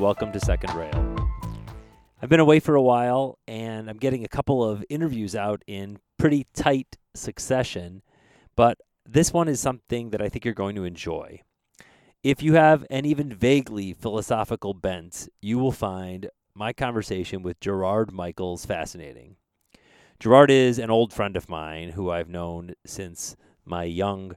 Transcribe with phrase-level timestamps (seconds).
[0.00, 1.16] Welcome to Second Rail.
[2.20, 6.00] I've been away for a while and I'm getting a couple of interviews out in
[6.18, 8.02] pretty tight succession,
[8.56, 8.76] but
[9.06, 11.40] this one is something that I think you're going to enjoy.
[12.22, 18.12] If you have an even vaguely philosophical bent, you will find my conversation with Gerard
[18.12, 19.36] Michaels fascinating.
[20.20, 23.34] Gerard is an old friend of mine who I've known since
[23.64, 24.36] my young,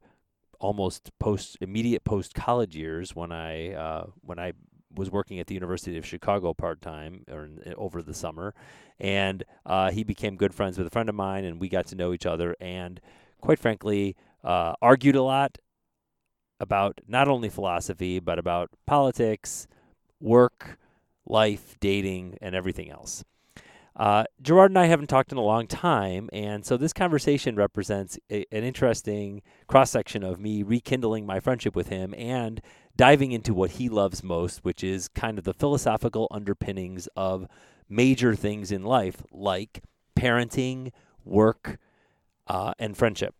[0.57, 4.53] almost post immediate post college years when I uh, when I
[4.95, 8.53] was working at the University of Chicago part time or in, over the summer,
[8.99, 11.95] and uh, he became good friends with a friend of mine, and we got to
[11.95, 12.99] know each other, and
[13.41, 15.57] quite frankly, uh, argued a lot
[16.59, 19.67] about not only philosophy but about politics,
[20.19, 20.77] work,
[21.25, 23.23] life, dating, and everything else.
[23.95, 28.17] Uh, Gerard and I haven't talked in a long time, and so this conversation represents
[28.31, 32.61] a, an interesting cross section of me rekindling my friendship with him and
[32.99, 37.47] diving into what he loves most, which is kind of the philosophical underpinnings of
[37.87, 39.81] major things in life, like
[40.17, 40.91] parenting,
[41.23, 41.77] work,
[42.47, 43.33] uh, and friendship.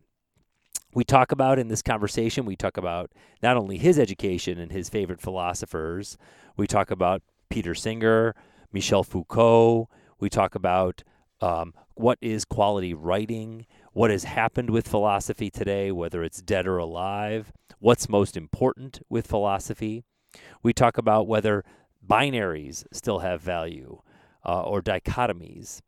[0.94, 3.12] We talk about in this conversation, we talk about
[3.44, 6.18] not only his education and his favorite philosophers,
[6.56, 8.36] we talk about Peter Singer,
[8.72, 9.90] Michel Foucault.
[10.22, 11.04] We talk about
[11.42, 16.78] um, what is quality writing, what has happened with philosophy today, whether it's dead or
[16.78, 20.04] alive, what's most important with philosophy.
[20.62, 21.64] We talk about whether
[22.08, 24.02] binaries still have value
[24.46, 25.82] uh, or dichotomies.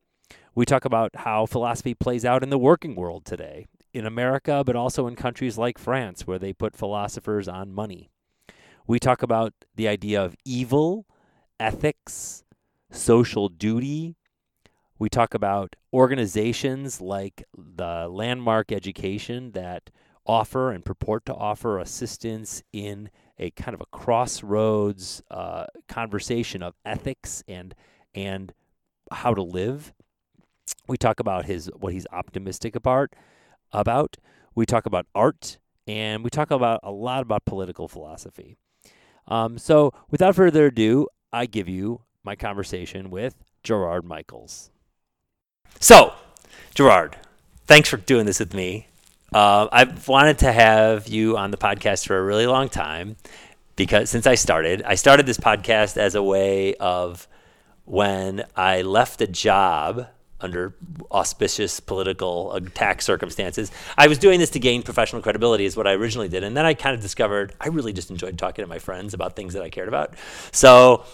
[0.56, 4.76] We talk about how philosophy plays out in the working world today, in America, but
[4.76, 8.10] also in countries like France, where they put philosophers on money.
[8.88, 11.06] We talk about the idea of evil,
[11.60, 12.44] ethics,
[12.92, 14.16] social duty,
[15.02, 19.90] we talk about organizations like the Landmark Education that
[20.28, 26.76] offer and purport to offer assistance in a kind of a crossroads uh, conversation of
[26.86, 27.74] ethics and
[28.14, 28.54] and
[29.12, 29.92] how to live.
[30.88, 33.10] We talk about his what he's optimistic about.
[33.72, 34.18] About
[34.54, 35.58] we talk about art
[35.88, 38.56] and we talk about a lot about political philosophy.
[39.28, 44.70] Um, so, without further ado, I give you my conversation with Gerard Michaels.
[45.80, 46.14] So,
[46.76, 47.18] Gerard,
[47.66, 48.88] thanks for doing this with me.
[49.34, 53.16] Uh, I've wanted to have you on the podcast for a really long time
[53.76, 57.28] because since I started, I started this podcast as a way of
[57.86, 60.08] when I left a job
[60.40, 60.76] under
[61.12, 63.72] auspicious political attack circumstances.
[63.98, 66.44] I was doing this to gain professional credibility, is what I originally did.
[66.44, 69.36] And then I kind of discovered I really just enjoyed talking to my friends about
[69.36, 70.16] things that I cared about.
[70.52, 71.06] So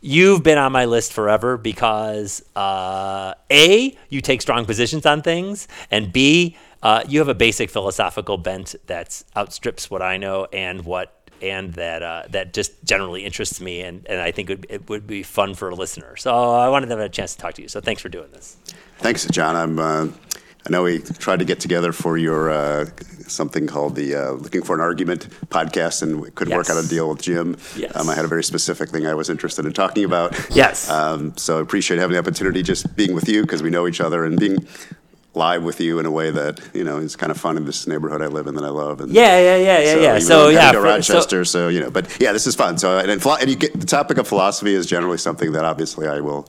[0.00, 5.68] you've been on my list forever because uh, a you take strong positions on things
[5.90, 10.84] and b uh, you have a basic philosophical bent that outstrips what i know and
[10.84, 14.66] what and that uh, that just generally interests me and, and i think it would,
[14.70, 16.16] it would be fun for a listener.
[16.16, 17.68] So i wanted to have a chance to talk to you.
[17.68, 18.56] So thanks for doing this.
[18.98, 19.56] Thanks john.
[19.56, 20.08] I'm uh,
[20.70, 22.86] I know we tried to get together for your uh,
[23.26, 26.58] something called the uh, Looking for an Argument podcast, and we couldn't yes.
[26.58, 27.56] work out a deal with Jim.
[27.76, 27.96] Yes.
[27.96, 30.38] Um, I had a very specific thing I was interested in talking about.
[30.54, 30.88] Yes.
[30.88, 34.00] Um, so I appreciate having the opportunity just being with you because we know each
[34.00, 34.64] other and being
[35.34, 37.88] live with you in a way that you know is kind of fun in this
[37.88, 39.00] neighborhood I live in that I love.
[39.00, 40.18] And yeah, yeah, yeah, yeah, so, yeah.
[40.20, 41.44] So yeah, to Rochester.
[41.44, 42.78] So, so, you know, but yeah, this is fun.
[42.78, 46.20] So and, and you get the topic of philosophy is generally something that obviously I
[46.20, 46.48] will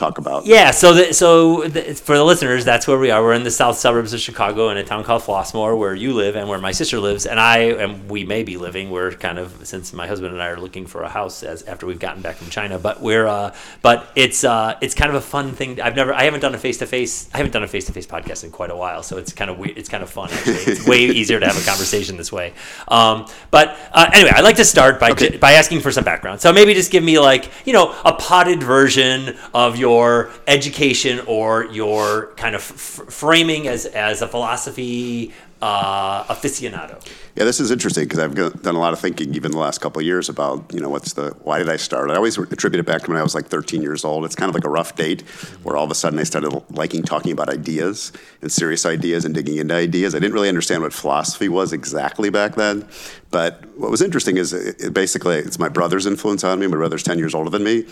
[0.00, 0.46] talk about.
[0.46, 3.22] Yeah, so the, so the, for the listeners, that's where we are.
[3.22, 6.34] We're in the south suburbs of Chicago in a town called Flossmoor, where you live
[6.34, 8.90] and where my sister lives, and I and we may be living.
[8.90, 11.86] We're kind of since my husband and I are looking for a house as after
[11.86, 15.20] we've gotten back from China, but we're uh, but it's uh, it's kind of a
[15.20, 15.80] fun thing.
[15.80, 17.92] I've never I haven't done a face to face I haven't done a face to
[17.92, 19.76] face podcast in quite a while, so it's kind of weird.
[19.76, 20.30] It's kind of fun.
[20.32, 22.54] Actually, it's way easier to have a conversation this way.
[22.88, 25.36] Um, but uh, anyway, I'd like to start by okay.
[25.36, 26.40] by asking for some background.
[26.40, 31.20] So maybe just give me like you know a potted version of your your education
[31.26, 36.96] or your kind of f- framing as, as a philosophy uh, aficionado?
[37.40, 39.98] Yeah, this is interesting because I've done a lot of thinking even the last couple
[39.98, 42.10] of years about you know what's the why did I start?
[42.10, 44.26] I always attribute it back to when I was like 13 years old.
[44.26, 45.22] It's kind of like a rough date
[45.62, 49.34] where all of a sudden I started liking talking about ideas and serious ideas and
[49.34, 50.14] digging into ideas.
[50.14, 52.86] I didn't really understand what philosophy was exactly back then,
[53.30, 56.66] but what was interesting is it, it basically it's my brother's influence on me.
[56.66, 57.86] My brother's 10 years older than me,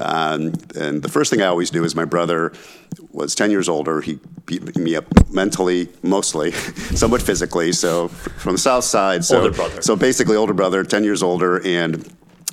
[0.00, 2.54] um, and the first thing I always do is my brother
[3.12, 4.00] was 10 years older.
[4.00, 6.52] He beat me up mentally, mostly,
[6.96, 7.72] somewhat physically.
[7.72, 9.24] So from the south side.
[9.24, 9.82] So, older brother.
[9.82, 11.92] So basically, older brother, 10 years older, and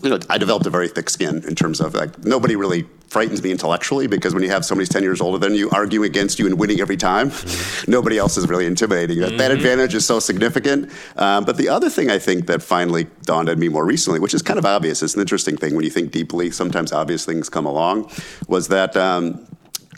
[0.04, 3.44] you know, I developed a very thick skin in terms of like nobody really frightens
[3.44, 6.40] me intellectually because when you have somebody who's 10 years older than you arguing against
[6.40, 7.92] you and winning every time, mm-hmm.
[7.92, 9.20] nobody else is really intimidating.
[9.20, 9.38] That, mm-hmm.
[9.38, 10.90] that advantage is so significant.
[11.18, 14.34] Um, but the other thing I think that finally dawned on me more recently, which
[14.34, 17.50] is kind of obvious, it's an interesting thing when you think deeply, sometimes obvious things
[17.50, 18.10] come along,
[18.48, 19.46] was that um,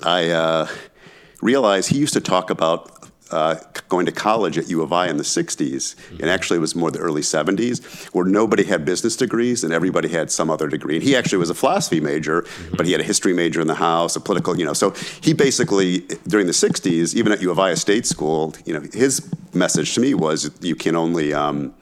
[0.02, 0.68] I uh,
[1.42, 3.03] realized he used to talk about
[3.34, 3.60] uh,
[3.90, 6.92] going to college at U of I in the 60s, and actually it was more
[6.92, 7.84] the early 70s,
[8.14, 10.96] where nobody had business degrees and everybody had some other degree.
[10.96, 12.46] And he actually was a philosophy major,
[12.78, 14.74] but he had a history major in the house, a political, you know.
[14.74, 14.92] So
[15.22, 18.84] he basically, during the 60s, even at U of I, a state school, you know,
[18.94, 21.34] his message to me was you can only.
[21.34, 21.74] Um,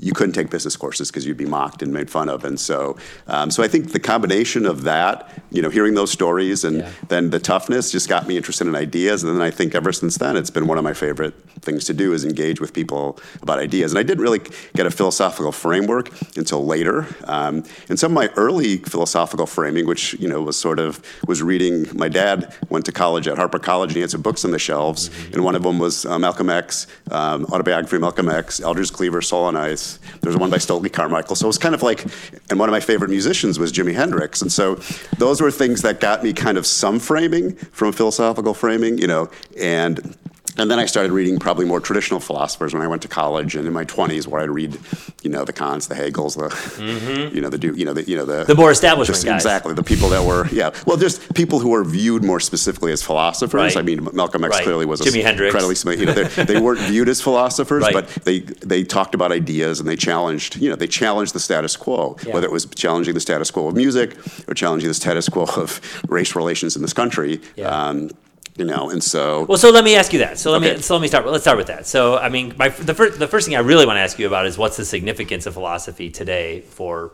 [0.00, 2.44] you couldn't take business courses because you'd be mocked and made fun of.
[2.44, 6.64] And so, um, so I think the combination of that, you know, hearing those stories
[6.64, 6.90] and yeah.
[7.08, 9.22] then the toughness just got me interested in ideas.
[9.22, 11.94] And then I think ever since then, it's been one of my favorite things to
[11.94, 13.92] do is engage with people about ideas.
[13.92, 14.40] And I didn't really
[14.74, 17.06] get a philosophical framework until later.
[17.24, 21.42] Um, and some of my early philosophical framing, which you know was sort of was
[21.42, 21.86] reading.
[21.96, 24.58] My dad went to college at Harper College, and he had some books on the
[24.58, 25.34] shelves, mm-hmm.
[25.34, 29.20] and one of them was uh, Malcolm X, um, autobiography of Malcolm X, Eldridge Cleaver,
[29.20, 29.89] Soul on Ice.
[30.20, 31.36] There's one by Stokely Carmichael.
[31.36, 32.04] So it was kind of like,
[32.50, 34.42] and one of my favorite musicians was Jimi Hendrix.
[34.42, 34.76] And so
[35.18, 39.30] those were things that got me kind of some framing from philosophical framing, you know,
[39.58, 40.16] and
[40.56, 43.66] and then I started reading probably more traditional philosophers when I went to college and
[43.66, 44.78] in my 20s, where I'd read,
[45.22, 47.34] you know, the Kants, the Hegels, the, mm-hmm.
[47.34, 49.24] you know, the, you know, the, you know, the, the more established guys.
[49.24, 53.02] Exactly, the people that were, yeah, well, just people who were viewed more specifically as
[53.02, 53.74] philosophers.
[53.74, 53.76] Right.
[53.76, 54.64] I mean, Malcolm X right.
[54.64, 55.54] clearly was Jimi Hendrix.
[55.54, 57.92] incredibly, you know, they weren't viewed as philosophers, right.
[57.92, 61.76] but they they talked about ideas and they challenged, you know, they challenged the status
[61.76, 62.32] quo, yeah.
[62.32, 64.16] whether it was challenging the status quo of music
[64.48, 67.40] or challenging the status quo of race relations in this country.
[67.56, 67.68] Yeah.
[67.68, 68.10] Um,
[68.56, 69.44] you know, and so.
[69.44, 70.38] Well, so let me ask you that.
[70.38, 70.76] So let okay.
[70.76, 71.26] me so let me start.
[71.26, 71.86] Let's start with that.
[71.86, 74.26] So I mean, my the first the first thing I really want to ask you
[74.26, 77.12] about is what's the significance of philosophy today for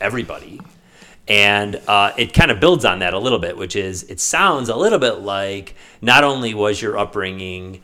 [0.00, 0.60] everybody,
[1.28, 4.68] and uh, it kind of builds on that a little bit, which is it sounds
[4.68, 7.82] a little bit like not only was your upbringing,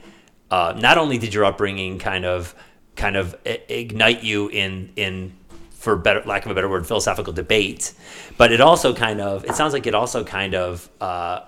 [0.51, 2.55] uh, not only did your upbringing kind of
[2.97, 5.33] kind of ignite you in in
[5.71, 7.95] for better lack of a better word philosophical debate
[8.37, 11.43] but it also kind of it sounds like it also kind of uh,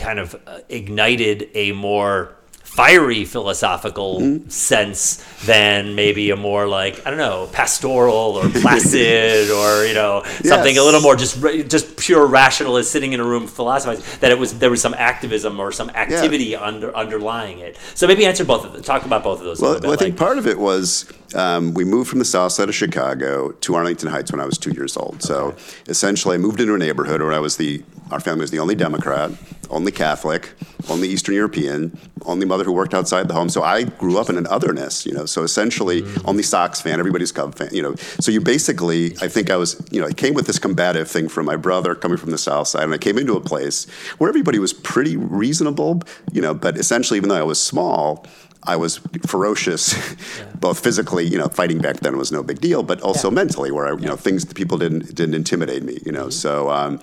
[0.00, 2.36] kind of uh, ignited a more
[2.70, 4.48] fiery philosophical mm-hmm.
[4.48, 10.22] sense than maybe a more like I don't know pastoral or placid or you know
[10.44, 10.80] something yes.
[10.80, 14.56] a little more just just pure rationalist sitting in a room philosophizing that it was
[14.60, 16.62] there was some activism or some activity yeah.
[16.62, 17.76] under underlying it.
[17.94, 18.82] So maybe answer both of them.
[18.82, 19.60] Talk about both of those.
[19.60, 22.68] Well, well I think part of it was um, we moved from the south side
[22.68, 25.14] of Chicago to Arlington Heights when I was two years old.
[25.14, 25.26] Okay.
[25.26, 25.56] So
[25.88, 27.82] essentially, I moved into a neighborhood where I was the
[28.12, 29.32] our family was the only Democrat,
[29.70, 30.52] only Catholic,
[30.88, 31.96] only Eastern European,
[32.26, 33.48] only mother who worked outside the home.
[33.48, 35.26] So I grew up in an otherness, you know.
[35.26, 36.28] So essentially, mm.
[36.28, 37.94] only Sox fan, everybody's Cub fan, you know.
[37.94, 41.28] So you basically, I think I was, you know, I came with this combative thing
[41.28, 43.88] from my brother coming from the South Side, and I came into a place
[44.18, 46.02] where everybody was pretty reasonable,
[46.32, 46.54] you know.
[46.54, 48.26] But essentially, even though I was small,
[48.64, 49.94] I was ferocious,
[50.38, 50.44] yeah.
[50.56, 53.34] both physically, you know, fighting back then was no big deal, but also yeah.
[53.34, 56.26] mentally, where I, you know, things people didn't didn't intimidate me, you know.
[56.26, 56.30] Mm-hmm.
[56.30, 56.70] So.
[56.70, 57.00] Um,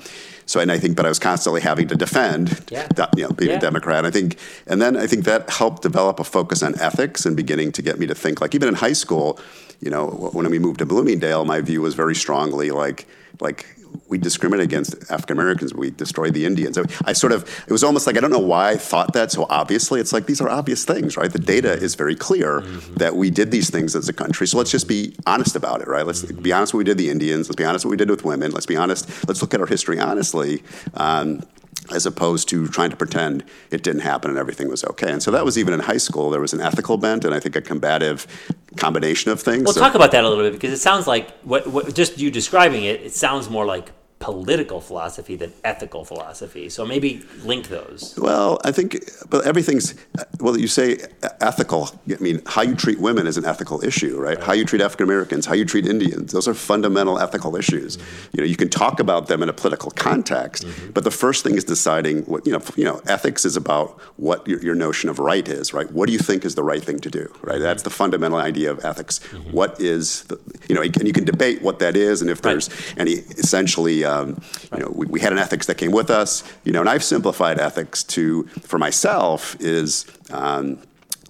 [0.47, 2.87] so, and I think, but I was constantly having to defend, yeah.
[3.17, 3.57] you know, being yeah.
[3.57, 4.05] a Democrat.
[4.05, 7.73] I think, and then I think that helped develop a focus on ethics and beginning
[7.73, 9.39] to get me to think, like even in high school,
[9.81, 13.05] you know, when we moved to Bloomingdale, my view was very strongly like,
[13.41, 13.65] like
[14.07, 15.73] we discriminate against African Americans.
[15.73, 16.77] We destroy the Indians.
[17.05, 19.45] I sort of, it was almost like, I don't know why I thought that so
[19.49, 19.99] obviously.
[19.99, 21.31] It's like, these are obvious things, right?
[21.31, 22.95] The data is very clear mm-hmm.
[22.95, 24.47] that we did these things as a country.
[24.47, 26.05] So let's just be honest about it, right?
[26.05, 26.41] Let's mm-hmm.
[26.41, 27.47] be honest what we did the Indians.
[27.47, 28.51] Let's be honest what we did with women.
[28.51, 29.27] Let's be honest.
[29.27, 30.63] Let's look at our history honestly.
[30.93, 31.43] Um,
[31.91, 35.11] as opposed to trying to pretend it didn't happen and everything was okay.
[35.11, 36.29] And so that was even in high school.
[36.29, 38.27] There was an ethical bent and I think a combative
[38.75, 39.63] combination of things.
[39.63, 42.17] Well, so, talk about that a little bit because it sounds like what, what just
[42.17, 43.01] you describing it.
[43.01, 46.69] It sounds more like political philosophy than ethical philosophy.
[46.69, 48.17] So maybe link those.
[48.17, 49.93] Well, I think, but everything's,
[50.39, 50.97] well, you say
[51.39, 51.89] ethical.
[52.09, 54.37] I mean, how you treat women is an ethical issue, right?
[54.37, 54.43] right.
[54.43, 57.97] How you treat African Americans, how you treat Indians, those are fundamental ethical issues.
[57.97, 58.29] Mm-hmm.
[58.33, 60.91] You know, you can talk about them in a political context, mm-hmm.
[60.91, 64.47] but the first thing is deciding what, you know, you know, ethics is about what
[64.47, 65.91] your, your, notion of right is, right?
[65.91, 67.55] What do you think is the right thing to do, right?
[67.55, 67.63] Mm-hmm.
[67.63, 69.19] That's the fundamental idea of ethics.
[69.19, 69.51] Mm-hmm.
[69.51, 72.69] What is, the, you know, and you can debate what that is and if there's
[72.69, 72.99] right.
[72.99, 74.41] any essentially um,
[74.73, 76.43] you know, we, we, had an ethics that came with us.
[76.63, 80.79] You know, and I've simplified ethics to, for myself, is um,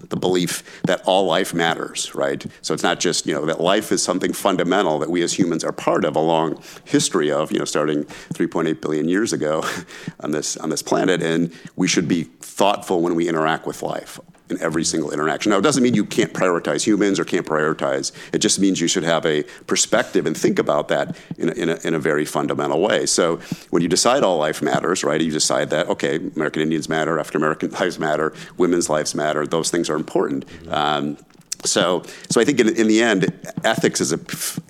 [0.08, 2.44] the belief that all life matters, right?
[2.62, 5.64] So it's not just, you know, that life is something fundamental that we as humans
[5.64, 9.64] are part of a long history of, you know, starting 3.8 billion years ago
[10.20, 14.20] on this on this planet, and we should be thoughtful when we interact with life
[14.50, 15.50] in every single interaction.
[15.50, 18.12] Now, it doesn't mean you can't prioritize humans or can't prioritize.
[18.32, 21.68] It just means you should have a perspective and think about that in a, in
[21.68, 23.06] a, in a very fundamental way.
[23.06, 23.36] So
[23.70, 27.40] when you decide all life matters, right, you decide that, okay, American Indians matter, African
[27.42, 30.44] American lives matter, women's lives matter, those things are important.
[30.72, 31.18] Um,
[31.64, 33.32] so, so I think in, in the end,
[33.64, 34.24] ethics is an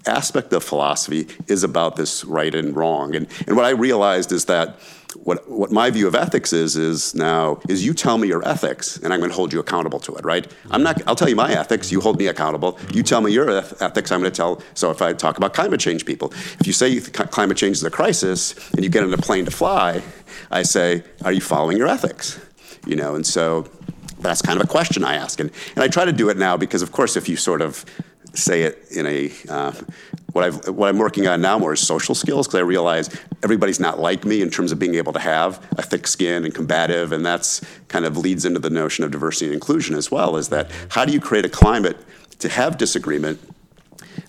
[0.06, 3.14] aspect of philosophy is about this right and wrong.
[3.14, 4.78] And, and what I realized is that
[5.14, 8.96] what, what my view of ethics is is now is you tell me your ethics
[8.98, 10.46] and I'm going to hold you accountable to it, right?
[10.70, 11.00] I'm not.
[11.06, 11.90] I'll tell you my ethics.
[11.90, 12.78] You hold me accountable.
[12.92, 14.12] You tell me your ethics.
[14.12, 14.62] I'm going to tell.
[14.74, 17.90] So if I talk about climate change, people, if you say climate change is a
[17.90, 20.02] crisis and you get in a plane to fly,
[20.50, 22.38] I say, are you following your ethics?
[22.86, 23.66] You know, and so
[24.20, 25.40] that's kind of a question I ask.
[25.40, 27.84] And, and I try to do it now because, of course, if you sort of
[28.38, 29.72] say it in a uh,
[30.32, 33.10] what I've what I'm working on now more is social skills because I realize
[33.42, 36.54] everybody's not like me in terms of being able to have a thick skin and
[36.54, 40.36] combative, and that's kind of leads into the notion of diversity and inclusion as well.
[40.36, 41.96] Is that how do you create a climate
[42.38, 43.40] to have disagreement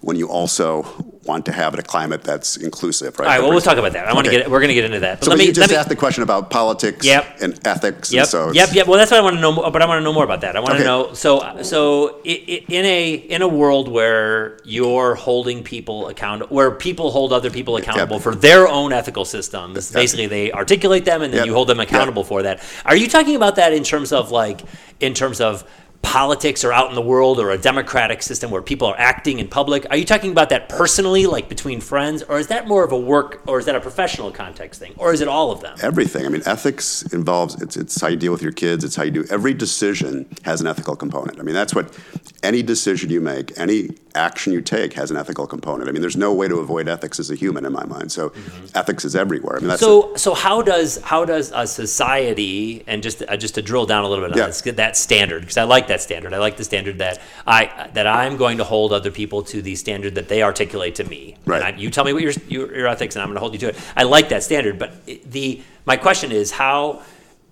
[0.02, 3.26] when you also want to have a climate that's inclusive, right?
[3.26, 4.06] All right, well, we'll talk about that.
[4.10, 5.20] I want to get, we're going to get into that.
[5.20, 7.24] But so let me, you just asked the question about politics yep.
[7.44, 8.12] and ethics.
[8.12, 8.88] Yep, and so yep, yep.
[8.88, 10.58] Well, that's what I want to know, but I want to know more about that.
[10.58, 10.80] I want okay.
[10.80, 16.72] to know, so, so in a, in a world where you're holding people accountable, where
[16.72, 18.24] people hold other people accountable yep.
[18.24, 22.24] for their own ethical systems, basically they articulate them and then you hold them accountable
[22.24, 22.64] for that.
[22.86, 24.62] Are you talking about that in terms of like,
[25.00, 25.64] in terms of
[26.02, 29.48] politics or out in the world or a democratic system where people are acting in
[29.48, 29.86] public?
[29.90, 33.00] Are you talking about that personally, like between friends, or is that more of a
[33.00, 35.78] work or is that a professional context thing, or is it all of them?
[35.82, 36.26] Everything.
[36.26, 38.84] I mean, ethics involves it's it's how you deal with your kids.
[38.84, 41.40] It's how you do every decision has an ethical component.
[41.40, 41.96] I mean, that's what
[42.44, 45.90] any decision you make, any action you take has an ethical component.
[45.90, 48.12] I mean, there's no way to avoid ethics as a human in my mind.
[48.12, 48.78] So mm-hmm.
[48.78, 49.58] ethics is everywhere.
[49.58, 53.62] I mean, so so how does how does a society and just uh, just to
[53.62, 54.48] drill down a little bit on yeah.
[54.48, 56.34] this, that standard because I like that standard.
[56.34, 59.76] I like the standard that I that I'm going to hold other people to the
[59.76, 61.36] standard that they articulate to me.
[61.46, 61.62] Right.
[61.62, 63.60] I, you tell me what your, your your ethics, and I'm going to hold you
[63.60, 63.78] to it.
[63.96, 67.04] I like that standard, but the my question is how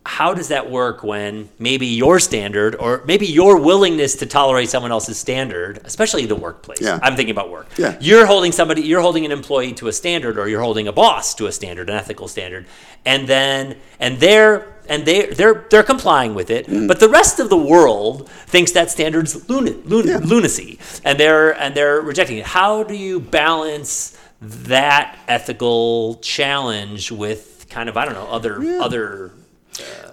[0.08, 4.90] how does that work when maybe your standard or maybe your willingness to tolerate someone
[4.90, 6.80] else's standard, especially the workplace?
[6.80, 6.98] Yeah.
[7.04, 7.68] I'm thinking about work.
[7.78, 7.98] Yeah.
[8.00, 11.36] You're holding somebody, you're holding an employee to a standard, or you're holding a boss
[11.36, 12.66] to a standard, an ethical standard,
[13.06, 16.88] and then and they're and they they're they're complying with it, mm.
[16.88, 20.18] but the rest of the world thinks that standard's luna, luna, yeah.
[20.20, 22.46] lunacy, and they're and they're rejecting it.
[22.46, 28.80] How do you balance that ethical challenge with kind of I don't know other yeah.
[28.80, 29.32] other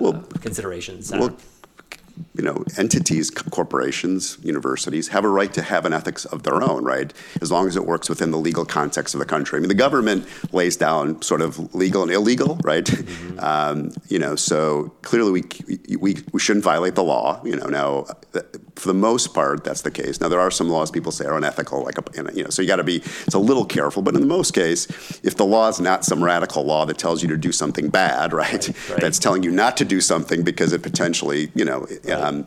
[0.00, 1.10] well, considerations.
[1.10, 1.36] Well,
[2.34, 6.84] you know, entities, corporations, universities have a right to have an ethics of their own,
[6.84, 7.12] right?
[7.40, 9.56] As long as it works within the legal context of the country.
[9.56, 12.84] I mean, the government lays down sort of legal and illegal, right?
[12.84, 13.40] Mm-hmm.
[13.40, 17.40] Um, you know, so clearly we, we we shouldn't violate the law.
[17.44, 18.06] You know, now
[18.76, 20.20] for the most part that's the case.
[20.20, 22.68] Now there are some laws people say are unethical, like a, you know, so you
[22.68, 24.02] got to be it's a little careful.
[24.02, 24.86] But in the most case,
[25.22, 28.32] if the law is not some radical law that tells you to do something bad,
[28.32, 28.52] right?
[28.52, 29.00] right, right.
[29.00, 31.86] That's telling you not to do something because it potentially, you know.
[32.04, 32.46] Right um,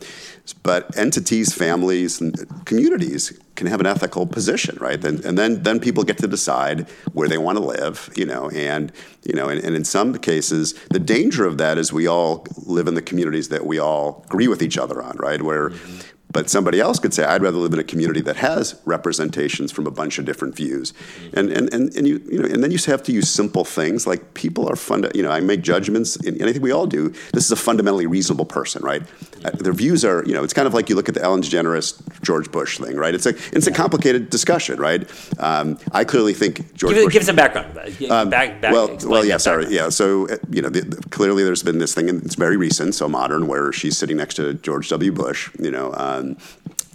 [0.64, 5.04] but entities, families, and communities can have an ethical position, right?
[5.04, 8.50] And, and then then people get to decide where they want to live, you know.
[8.52, 8.92] And
[9.24, 12.88] you know, and, and in some cases, the danger of that is we all live
[12.88, 15.42] in the communities that we all agree with each other on, right?
[15.42, 16.17] Where mm-hmm.
[16.30, 19.88] But somebody else could say, I'd rather live in a community that has representations from
[19.88, 20.94] a bunch of different views.
[21.34, 24.06] And, and, and, and, you, you know, and then you have to use simple things
[24.06, 25.06] like people are fun.
[25.16, 27.10] You know, I make judgments, and I think we all do.
[27.34, 29.04] This is a fundamentally reasonable person, right?
[29.46, 31.42] Uh, their views are, you know, it's kind of like you look at the Ellen
[31.42, 33.16] DeGeneres, George Bush thing, right?
[33.16, 35.10] It's a, it's a complicated discussion, right?
[35.40, 37.14] Um, I clearly think George give, Bush.
[37.14, 37.78] Give some background.
[38.10, 39.76] Um, back, back, well, well, yeah, sorry, background.
[39.76, 39.90] yeah.
[39.90, 42.96] So, uh, you know, the, the, clearly there's been this thing, and it's very recent,
[42.96, 45.12] so modern, where she's sitting next to George W.
[45.12, 45.94] Bush, you know.
[45.96, 46.38] Um, Um,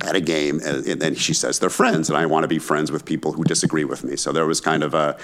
[0.05, 2.91] at a game, and, then she says they're friends, and I want to be friends
[2.91, 4.17] with people who disagree with me.
[4.17, 5.17] So there was kind of a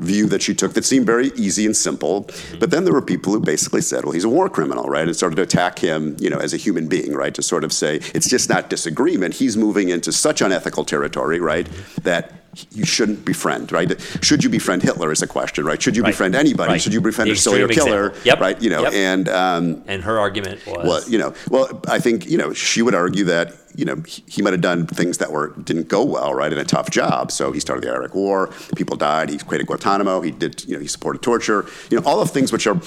[0.00, 2.24] view that she took that seemed very easy and simple.
[2.24, 2.58] Mm-hmm.
[2.58, 5.06] But then there were people who basically said, well, he's a war criminal, right?
[5.06, 7.34] And started to attack him, you know, as a human being, right?
[7.34, 9.34] To sort of say, it's just not disagreement.
[9.34, 11.66] He's moving into such unethical territory, right?
[11.66, 12.02] Mm-hmm.
[12.02, 12.39] That
[12.72, 14.00] you shouldn't befriend, right?
[14.22, 15.80] Should you befriend Hitler is a question, right?
[15.80, 16.10] Should you right.
[16.10, 16.72] befriend anybody?
[16.72, 16.82] Right.
[16.82, 18.12] Should you befriend a serial killer?
[18.24, 18.40] Yep.
[18.40, 18.60] Right?
[18.60, 18.92] You know, yep.
[18.92, 22.82] and um, and her argument was well, you know, well, I think you know she
[22.82, 26.04] would argue that you know he, he might have done things that were didn't go
[26.04, 27.30] well, right, in a tough job.
[27.30, 29.30] So he started the Iraq War, people died.
[29.30, 30.20] He created Guantanamo.
[30.20, 31.66] He did, you know, he supported torture.
[31.90, 32.80] You know, all of things which are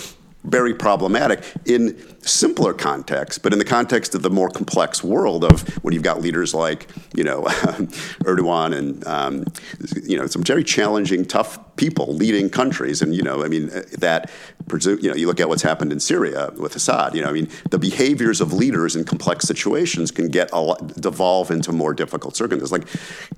[0.43, 5.61] very problematic in simpler context, but in the context of the more complex world of
[5.83, 7.43] when you've got leaders like, you know,
[8.23, 9.45] Erdogan and, um,
[10.03, 13.01] you know, some very challenging, tough people leading countries.
[13.01, 13.67] And, you know, I mean,
[13.99, 14.29] that
[14.67, 17.15] presu- you know, you look at what's happened in Syria with Assad.
[17.15, 20.99] You know, I mean, the behaviors of leaders in complex situations can get a lot,
[20.99, 22.71] devolve into more difficult circumstances.
[22.71, 22.85] Like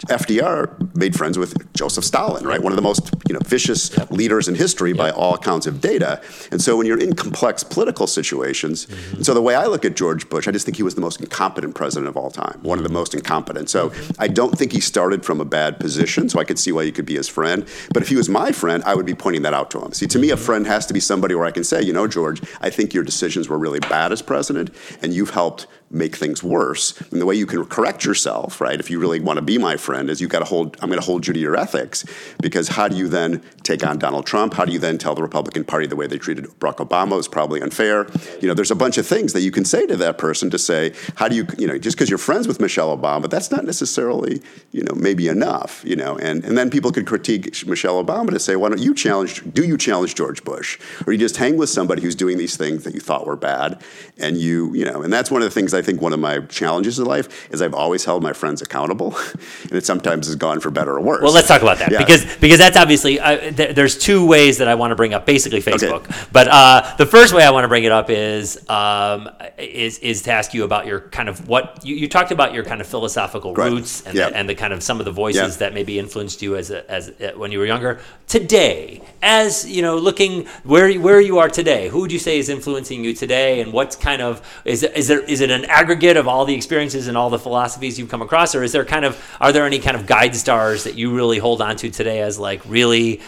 [0.08, 2.62] FDR made friends with Joseph Stalin, right?
[2.62, 6.22] One of the most you know vicious leaders in history by all accounts of data.
[6.52, 9.96] And so when you're in complex political situations, and so the way I look at
[9.96, 12.78] George Bush, I just think he was the most incompetent president of all time, one
[12.78, 12.96] of the mm-hmm.
[12.96, 13.70] most incompetent.
[13.70, 16.30] So I don't think he started from a bad position.
[16.30, 17.68] So I could see why he could be his friend.
[17.94, 19.94] But if he was my friend, I would be pointing that out to him.
[19.94, 20.46] See, to me, a mm-hmm.
[20.46, 23.06] friend has to be somebody where I can say, you know, George, I think your
[23.06, 24.70] decisions were really bad as president,
[25.02, 27.00] and you've helped make things worse.
[27.12, 29.78] And the way you can correct yourself, right, if you really want to be my
[29.78, 32.04] friend, is you got to hold, I'm going to hold you to your ethics.
[32.42, 34.56] Because how do you then take on Donald Trump?
[34.56, 37.28] How do you then tell the Republican Party the way they treated Barack Obama is
[37.28, 38.08] probably unfair?
[38.42, 40.58] You know, there's a bunch of things that you can say to that person to
[40.58, 43.64] say, how do you, you know, just because you're friends with Michelle Obama, that's not
[43.64, 46.18] necessarily, you know, maybe enough, you know.
[46.18, 49.64] And, and then people could critique Michelle Obama to say, why don't you challenge, do
[49.64, 50.80] you challenge George Bush?
[51.06, 53.82] Or you just hang with somebody who's doing these things that you thought were bad,
[54.18, 56.40] and you, you know, and that's one of the things I think one of my
[56.40, 59.16] challenges in life is I've always held my friends accountable,
[59.64, 61.22] and it sometimes has gone for better or worse.
[61.22, 62.00] Well, let's talk about that Yeah.
[62.00, 65.26] because because that's obviously uh, th- there's two ways that I want to bring up
[65.26, 66.04] basically Facebook.
[66.32, 70.22] But uh, the first way I want to bring it up is um, is is
[70.24, 72.88] to ask you about your kind of what you, you talked about your kind of
[72.88, 73.72] philosophical Right.
[73.72, 74.30] roots and Yeah.
[74.30, 75.60] the, and the kind of some of the voices Yeah.
[75.68, 78.00] that maybe influenced you as a, as uh, when you were younger.
[78.28, 82.50] Today, as you know, looking where where you are today, who would you say is
[82.50, 86.28] influencing you today, and what's kind of is is there is it an aggregate of
[86.28, 89.22] all the experiences and all the philosophies you've come across, or is there kind of
[89.40, 92.40] are there any kind of guide stars that you really hold on to today as
[92.40, 93.22] like really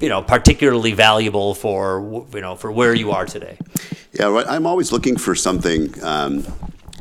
[0.00, 3.58] you know particularly valuable for you know for where you are today?
[4.12, 4.46] Yeah, right.
[4.48, 6.44] I'm always looking for something um,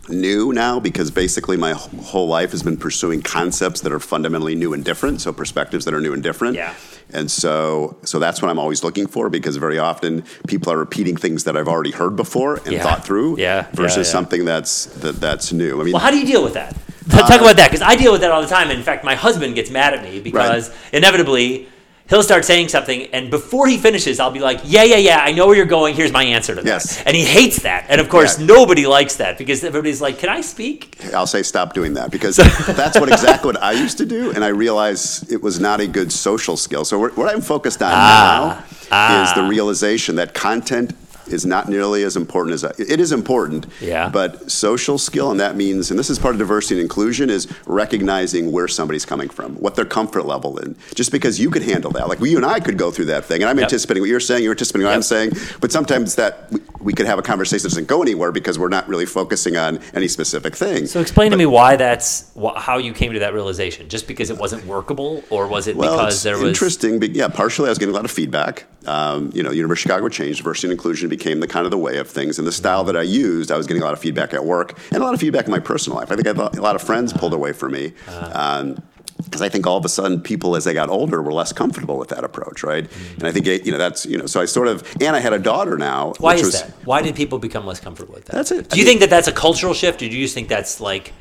[0.09, 4.73] new now because basically my whole life has been pursuing concepts that are fundamentally new
[4.73, 6.55] and different, so perspectives that are new and different.
[6.55, 6.73] Yeah.
[7.13, 11.15] And so, so that's what I'm always looking for because very often people are repeating
[11.15, 12.83] things that I've already heard before and Yeah.
[12.83, 14.11] thought through, Yeah, versus yeah.
[14.11, 15.79] something that's that, that's new.
[15.79, 16.75] I mean, Well, how do you deal with that?
[17.09, 18.69] T- Talk about that because I deal with that all the time.
[18.69, 21.69] In fact, my husband gets mad at me because inevitably
[22.09, 25.31] he'll start saying something, and before he finishes, I'll be like, "Yeah, yeah, yeah, I
[25.31, 25.95] know where you're going.
[25.95, 27.01] Here's my answer to that." Yes.
[27.05, 28.45] And he hates that, and of course, Yeah.
[28.45, 32.37] nobody likes that because everybody's like, "Can I speak?" I'll say stop doing that because
[32.37, 35.87] that's what exactly what I used to do, and I realized it was not a
[35.87, 36.85] good social skill.
[36.85, 38.63] So what what I'm focused on Ah.
[38.91, 40.93] now is the realization that content
[41.27, 43.65] is not nearly as important as it is important.
[43.81, 44.09] Yeah.
[44.09, 47.47] But social skill, and that means, and this is part of diversity and inclusion, is
[47.65, 50.75] recognizing where somebody's coming from, what their comfort level is.
[50.93, 53.25] Just because you could handle that, like we, you and I could go through that
[53.25, 53.65] thing, and I'm Yep.
[53.65, 54.97] anticipating what you're saying, you're anticipating what Yep.
[54.97, 58.31] I'm saying, but sometimes that we, we could have a conversation that doesn't go anywhere
[58.31, 60.85] because we're not really focusing on any specific thing.
[60.85, 63.89] So explain to me why that's how you came to that realization.
[63.89, 66.99] Just because it wasn't workable, or was it Well, because there was interesting.
[66.99, 68.65] But yeah, partially I was getting a lot of feedback.
[68.87, 70.39] Um, you know, University of Chicago changed.
[70.39, 72.95] Diversity and inclusion became the kind of the way of things, and the style that
[72.95, 75.19] I used, I was getting a lot of feedback at work and a lot of
[75.19, 76.11] feedback in my personal life.
[76.11, 77.93] I think I thought a lot of friends pulled away from me.
[78.33, 78.81] Um,
[79.23, 81.97] because I think all of a sudden people, as they got older, were less comfortable
[81.97, 82.83] with that approach, right?
[82.83, 83.19] Mm-hmm.
[83.19, 85.19] And I think it, you know that's you know, so I sort of, and I
[85.19, 86.13] had a daughter now.
[86.19, 86.71] Why which is was, that?
[86.85, 88.33] Why did people become less comfortable with that?
[88.33, 88.69] That's it.
[88.69, 90.79] Do you I think that that's a cultural shift, or do you just think that's
[90.79, 91.13] like?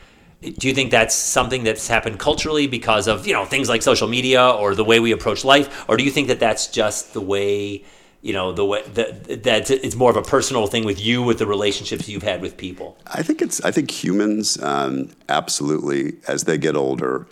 [0.42, 4.08] Do you think that's something that's happened culturally because of you know things like social
[4.08, 7.20] media or the way we approach life, or do you think that that's just the
[7.20, 7.84] way
[8.20, 11.38] you know the way that that it's more of a personal thing with you with
[11.38, 12.98] the relationships you've had with people?
[13.06, 13.60] I think it's.
[13.64, 17.26] I think humans um, absolutely, as they get older,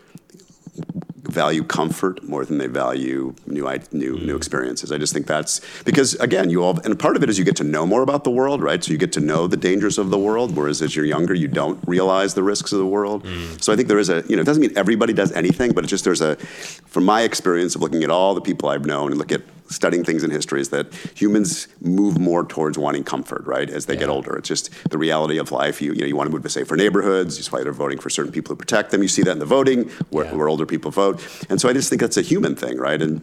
[1.29, 4.37] value comfort more than they value new new new mm.
[4.37, 4.93] experiences.
[4.93, 7.57] I just think that's because again, you all and part of it is you get
[7.57, 8.83] to know more about the world, right?
[8.83, 11.49] So you get to know the dangers of the world, whereas as you're younger, you
[11.49, 13.25] don't realize the risks of the world.
[13.25, 13.63] Mm.
[13.63, 15.85] So I think there is a you know it doesn't mean everybody does anything, but
[15.85, 19.11] it's just there's a from my experience of looking at all the people I've known
[19.11, 23.45] and look at studying things in history is that humans move more towards wanting comfort,
[23.47, 24.37] right, as they get older.
[24.37, 25.81] It's just the reality of life.
[25.81, 27.37] You, you know, you want to move to safer neighborhoods.
[27.37, 29.03] That's why they're voting for certain people who protect them.
[29.03, 30.35] You see that in the voting, where, Yeah.
[30.35, 31.27] where older people vote.
[31.49, 33.01] And so I just think that's a human thing, right?
[33.01, 33.23] And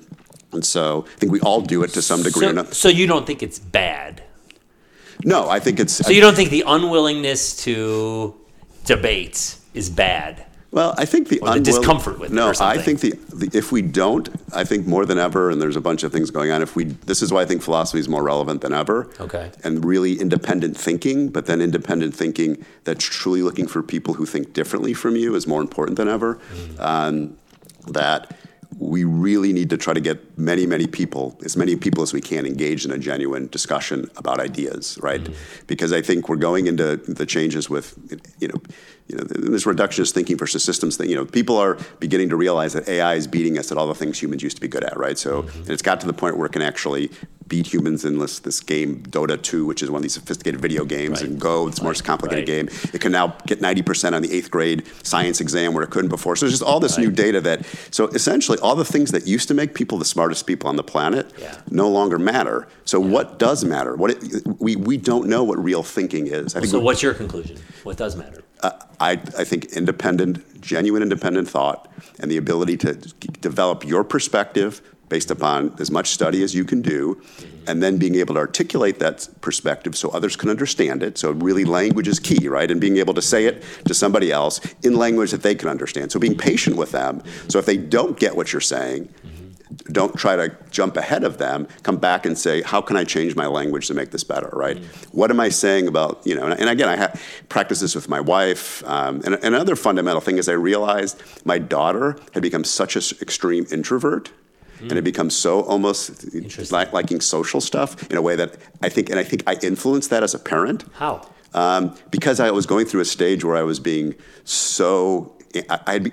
[0.53, 2.53] and so I think we all do it to some degree.
[2.53, 4.21] So, so you don't think it's bad?
[5.23, 5.93] No, I think it's.
[5.93, 8.35] So you don't think the unwillingness to
[8.85, 10.45] debate is bad?
[10.71, 13.49] Well, I think the, Or the unwill- discomfort with it no, I think the, the
[13.57, 16.49] if we don't, I think more than ever, and there's a bunch of things going
[16.49, 16.61] on.
[16.61, 19.09] If we, this is why I think philosophy is more relevant than ever.
[19.19, 19.51] Okay.
[19.65, 24.53] And really independent thinking, but then independent thinking that's truly looking for people who think
[24.53, 26.35] differently from you is more important than ever.
[26.35, 26.81] Mm-hmm.
[26.81, 27.37] Um,
[27.87, 28.37] that
[28.77, 32.21] we really need to try to get many, many people, as many people as we
[32.21, 35.21] can, engaged in a genuine discussion about ideas, right?
[35.21, 35.65] Mm-hmm.
[35.67, 37.97] Because I think we're going into the changes with,
[38.39, 38.61] you know,
[39.07, 41.09] you know, this reductionist thinking versus systems thing.
[41.09, 43.95] You know, people are beginning to realize that AI is beating us at all the
[43.95, 45.17] things humans used to be good at, right?
[45.17, 45.59] So, mm-hmm.
[45.59, 47.11] and it's got to the point where it can actually
[47.51, 50.85] beat humans in this, this game Dota 2, which is one of these sophisticated video
[50.85, 51.31] games, Right.
[51.31, 52.67] and Go, it's a more complicated Right.
[52.69, 52.69] game.
[52.93, 56.37] It can now get 90% on the eighth grade science exam where it couldn't before.
[56.37, 59.49] So there's just all this new data that, so essentially all the things that used
[59.49, 61.57] to make people the smartest people on the planet Yeah.
[61.69, 62.69] no longer matter.
[62.85, 63.97] So what does matter?
[63.97, 66.55] What it, we, we don't know what real thinking is.
[66.55, 67.57] I think So we- what's your conclusion?
[67.83, 68.43] What does matter?
[68.63, 72.93] uh, I, I think independent, genuine independent thought and the ability to
[73.41, 74.81] develop your perspective
[75.11, 77.21] based upon as much study as you can do,
[77.67, 81.17] and then being able to articulate that perspective so others can understand it.
[81.17, 82.71] So, really, language is key, right?
[82.71, 86.13] And being able to say it to somebody else in language that they can understand.
[86.13, 87.21] So, being patient with them.
[87.49, 89.09] So, if they don't get what you're saying,
[89.91, 91.67] don't try to jump ahead of them.
[91.83, 94.77] Come back and say, how can I change my language to make this better, right?
[95.11, 97.13] What am I saying about, you know, and, and again, I ha-
[97.49, 98.83] practice this with my wife.
[98.85, 103.17] Um, and, and another fundamental thing is I realized my daughter had become such an
[103.21, 104.31] extreme introvert.
[104.89, 109.09] And it becomes so almost like liking social stuff in a way that I think,
[109.09, 110.85] and I think I influenced that as a parent.
[110.93, 111.27] How?
[111.53, 114.15] Um, because I was going through a stage where I was being
[114.45, 115.35] so,
[115.69, 116.11] I, I'd be,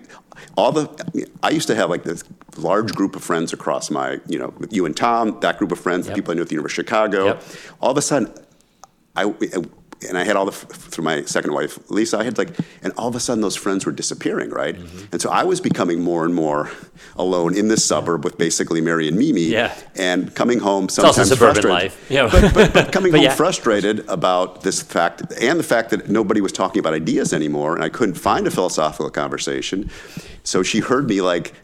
[0.57, 2.25] all the, I used to have like this
[2.57, 5.79] large group of friends across my, you know, with you and Tom, that group of
[5.79, 7.27] friends, the people I knew at the University of Chicago.
[7.27, 7.43] Yep.
[7.81, 8.33] All of a sudden,
[9.15, 9.33] I,
[10.07, 12.51] and I had all the, through my second wife, Lisa, I had like,
[12.83, 14.77] and all of a sudden those friends were disappearing, right?
[14.77, 15.07] Mm-hmm.
[15.13, 16.71] And so I was becoming more and more
[17.17, 19.43] alone in this suburb with basically Mary and Mimi.
[19.43, 19.75] Yeah.
[19.97, 21.71] And coming home It's also sometimes suburban frustrated.
[21.71, 22.11] life.
[22.11, 22.29] Yeah.
[22.31, 23.35] But, but, but coming But home yeah.
[23.35, 27.83] frustrated about this fact and the fact that nobody was talking about ideas anymore and
[27.83, 29.91] I couldn't find a philosophical conversation.
[30.45, 31.55] So she heard me like,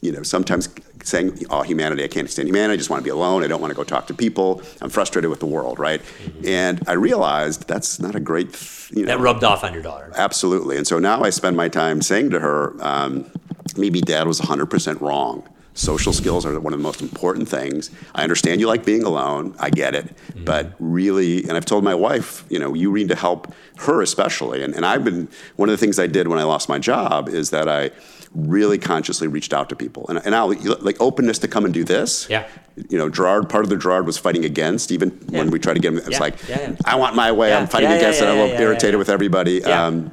[0.00, 0.68] you know, sometimes
[1.04, 3.60] saying, oh, humanity, I can't stand humanity, I just want to be alone, I don't
[3.60, 6.02] want to go talk to people, I'm frustrated with the world, right?
[6.44, 8.48] And I realized that's not a great,
[8.90, 9.16] you know.
[9.16, 10.10] That rubbed off on your daughter.
[10.16, 10.76] Absolutely.
[10.76, 13.30] And so now I spend my time saying to her, um,
[13.76, 15.48] maybe dad was 100% wrong.
[15.76, 17.90] Social skills are one of the most important things.
[18.14, 19.56] I understand you like being alone.
[19.58, 20.16] I get it.
[20.44, 24.62] But really, and I've told my wife, you know, you need to help her especially.
[24.62, 27.28] And, and I've been, one of the things I did when I lost my job
[27.28, 27.90] is that I
[28.34, 30.06] really consciously reached out to people.
[30.08, 32.28] And, and I'll, like openness to come and do this.
[32.28, 32.46] Yeah.
[32.90, 35.80] You know, Gerard, part of the Gerard was fighting against, even when we tried to
[35.80, 36.18] get him, it's Yeah.
[36.18, 36.76] like, Yeah, yeah.
[36.84, 37.58] I want my way, Yeah.
[37.60, 38.98] I'm fighting Yeah, yeah, against it, I'm a little yeah, irritated yeah.
[38.98, 39.60] with everybody.
[39.64, 39.86] Yeah.
[39.86, 40.10] Um,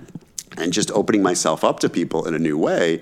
[0.58, 3.02] and just opening myself up to people in a new way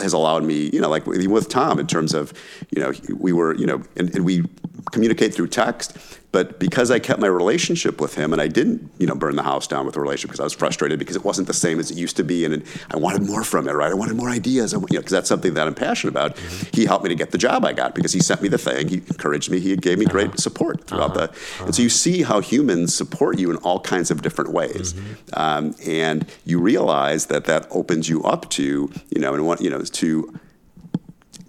[0.00, 2.32] has allowed me, you know, like with, with Tom in terms of,
[2.70, 4.44] you know, we were, you know, and, and we
[4.92, 5.96] communicate through text,
[6.36, 9.42] but because I kept my relationship with him and I didn't, you know, burn the
[9.42, 11.90] house down with the relationship because I was frustrated because it wasn't the same as
[11.90, 13.90] it used to be and it, I wanted more from it, right?
[13.90, 16.36] I wanted more ideas, I, you know, because that's something that I'm passionate about.
[16.36, 16.76] Mm-hmm.
[16.76, 18.86] He helped me to get the job I got because he sent me the thing,
[18.86, 20.36] he encouraged me, he gave me great uh-huh.
[20.36, 21.64] support throughout the, uh-huh.
[21.64, 25.40] and so you see how humans support you in all kinds of different ways, mm-hmm.
[25.40, 29.70] um, and you realize that that opens you up to, you know, and what, you
[29.70, 30.38] know, to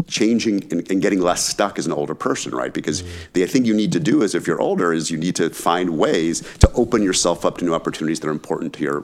[0.08, 2.74] changing and, and getting less stuck as an older person, right?
[2.74, 5.50] Because the thing you need to do is, if you're older, is you need to
[5.50, 9.04] find ways to open yourself up to new opportunities that are important to your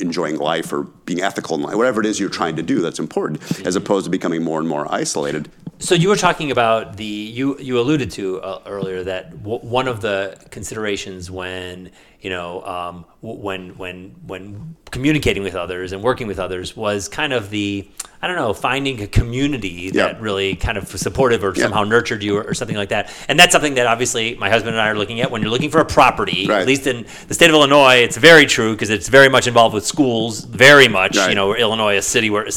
[0.00, 2.98] enjoying life or being ethical in life, whatever it is you're trying to do that's
[2.98, 5.48] important, as opposed to becoming more and more isolated.
[5.78, 9.88] So you were talking about the you you alluded to uh, earlier that w- one
[9.88, 11.90] of the considerations when
[12.24, 17.32] you know um, when when when communicating with others and working with others was kind
[17.32, 17.88] of the
[18.22, 20.04] I don't know finding a community Yeah.
[20.06, 21.64] that really kind of supportive or Yeah.
[21.64, 23.04] somehow nurtured you or, or something like that.
[23.28, 25.70] And that's something that obviously my husband and I are looking at when you're looking
[25.70, 26.46] for a property.
[26.48, 26.62] Right.
[26.62, 29.74] At least in the state of Illinois, it's very true because it's very much involved
[29.74, 30.32] with schools.
[30.66, 31.28] Very much, Right.
[31.30, 32.52] you know, Illinois, a city where a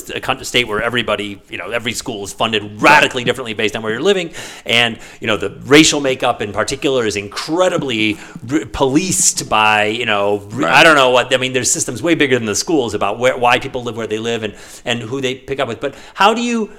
[0.53, 4.07] state where everybody, you know, every school is funded radically differently based on where you're
[4.13, 4.27] living,
[4.65, 8.17] and you know the racial makeup in particular is incredibly
[8.53, 10.73] r- policed by, you know, Right.
[10.73, 11.53] I don't know what I mean.
[11.53, 14.43] There's systems way bigger than the schools about where why people live where they live
[14.43, 15.79] and and who they pick up with.
[15.79, 16.71] But how do you?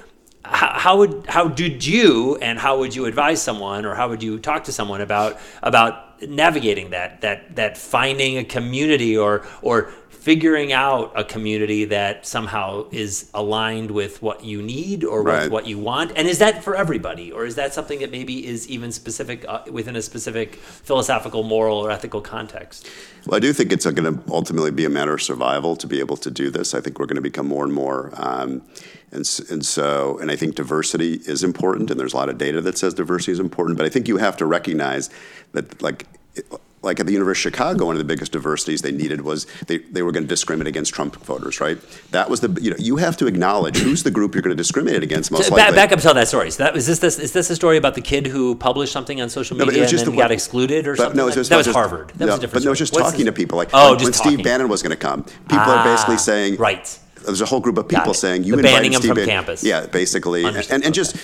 [0.45, 4.23] How, how would how did you and how would you advise someone or how would
[4.23, 9.91] you talk to someone about about navigating that that that finding a community or or
[10.29, 15.65] figuring out a community that somehow is aligned with what you need or with what
[15.65, 18.91] you want and is that for everybody or is that something that maybe is even
[18.91, 22.87] specific uh, within a specific philosophical moral or ethical context
[23.25, 25.99] Well, I do think it's going to ultimately be a matter of survival to be
[25.99, 26.75] able to do this.
[26.75, 28.61] I think we're going to become more and more, um,
[29.11, 32.61] and and so, and I think diversity is important, and there's a lot of data
[32.61, 33.77] that says diversity is important.
[33.79, 35.09] But I think you have to recognize
[35.53, 36.05] that, like,
[36.81, 39.79] like at the University of Chicago, one of the biggest diversities they needed was they,
[39.79, 41.77] they were going to discriminate against Trump voters, right?
[42.11, 44.61] That was the you know you have to acknowledge who's the group you're going to
[44.63, 45.75] discriminate against most So likely.
[45.75, 46.51] back, back up, tell that story.
[46.51, 49.19] So that is this, this is this a story about the kid who published something
[49.21, 51.17] on social media was and then the- got excluded or something?
[51.17, 52.09] no, it like- was just, that was just- Harvard.
[52.15, 52.53] That no, was a different.
[52.53, 53.57] But no, it was just What's talking this- to people.
[53.57, 54.33] Like Oh, when, just when.
[54.33, 56.99] Steve Bannon was going to come, people are basically Ah, saying right.
[57.25, 59.63] There's a whole group of people saying you The invited Steve from Bannon- campus.
[59.63, 60.75] Yeah, basically, and, Understood.
[60.75, 60.95] and, and Okay.
[60.95, 61.17] just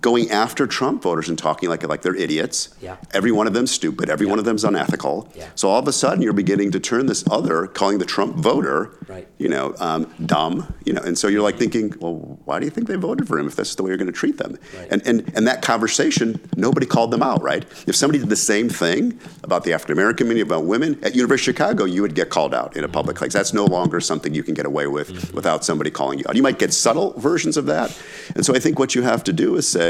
[0.00, 2.70] going after Trump voters and talking like like they're idiots.
[2.80, 2.96] Yeah.
[3.12, 4.08] Every one of them's stupid.
[4.08, 5.28] Every one of them's unethical.
[5.34, 5.48] Yeah.
[5.54, 8.96] So all of a sudden, you're beginning to turn this other, calling the Trump voter,
[9.08, 9.26] Right.
[9.38, 10.72] you know, um, dumb.
[10.86, 13.38] You know, and so you're like thinking, well, why do you think they voted for
[13.38, 14.56] him if that's the way you're going to treat them?
[14.78, 14.88] Right.
[14.90, 17.64] And and and that conversation, nobody called them out, right?
[17.86, 21.50] If somebody did the same thing about the African American community, about women at University
[21.50, 23.32] of Chicago, you would get called out in a public place.
[23.32, 25.34] That's no longer something you can get away with Mm-hmm.
[25.36, 26.36] without somebody calling you out.
[26.36, 27.88] You might get subtle versions of that,
[28.36, 29.89] and so I think what you have to do is say,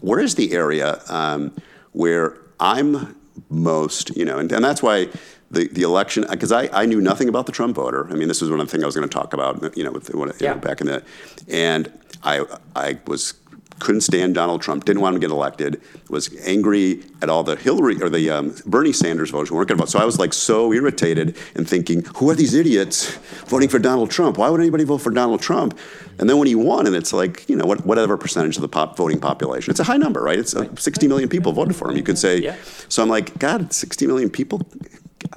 [0.00, 1.52] where is the area um,
[1.92, 3.14] where I'm
[3.50, 5.08] most, you know, and, and that's why
[5.50, 8.02] the, the election, because I, I knew nothing about the Trump voter.
[8.10, 9.84] I mean, this was one of the things I was going to talk about, you
[9.84, 10.52] know, with, you Yeah.
[10.54, 11.02] know, back in the,
[11.48, 11.84] and
[12.22, 12.44] I,
[12.76, 13.34] I was
[13.78, 17.56] couldn't stand Donald Trump, didn't want him to get elected, was angry at all the
[17.56, 19.90] Hillary or the um, Bernie Sanders voters who weren't going to vote.
[19.90, 24.10] So I was like so irritated and thinking, who are these idiots voting for Donald
[24.10, 24.38] Trump?
[24.38, 25.78] Why would anybody vote for Donald Trump?
[26.18, 28.68] And then when he won, and it's like, you know, what, whatever percentage of the
[28.68, 30.38] pop voting population, it's a high number, right?
[30.38, 31.96] It's uh, 60 million people voted for him.
[31.96, 32.56] You could say, Yeah.
[32.88, 34.62] so I'm like, God, 60 million people,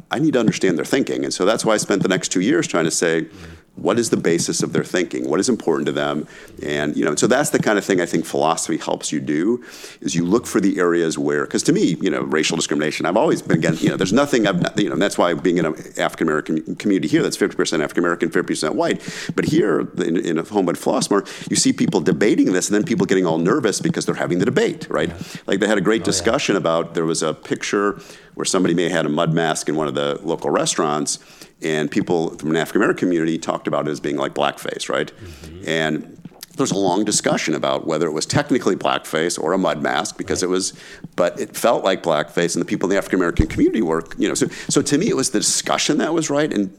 [0.10, 1.24] I need to understand their thinking.
[1.24, 3.28] And so that's why I spent the next two years trying to say,
[3.76, 5.30] what is the basis of their thinking?
[5.30, 6.28] What is important to them?
[6.62, 9.64] And you know, so that's the kind of thing I think philosophy helps you do,
[10.02, 13.18] is you look for the areas where, because to me, you know, racial discrimination, I've
[13.18, 15.58] always been against, you know, there's nothing, I've, not- you know, and that's why being
[15.58, 19.02] in an African American community here, that's 50% African American, 50% white.
[19.36, 22.84] But here in, in a home in Flossmoor, you see people debating this and then
[22.84, 25.10] people getting all nervous because they're having the debate, right?
[25.48, 28.00] Like they had a great oh, discussion about, there was a picture
[28.36, 31.20] where somebody may have had a mud mask in one of the local restaurants
[31.64, 35.12] and people from an African American community talked about it as being like blackface, right?
[35.16, 35.64] Mm-hmm.
[35.68, 36.18] And
[36.56, 40.18] there was a long discussion about whether it was technically blackface or a mud mask
[40.18, 40.74] because it was,
[41.16, 44.28] but it felt like blackface, and the people in the African American community were, you
[44.28, 46.72] know, so so to me it was the discussion that was right, and,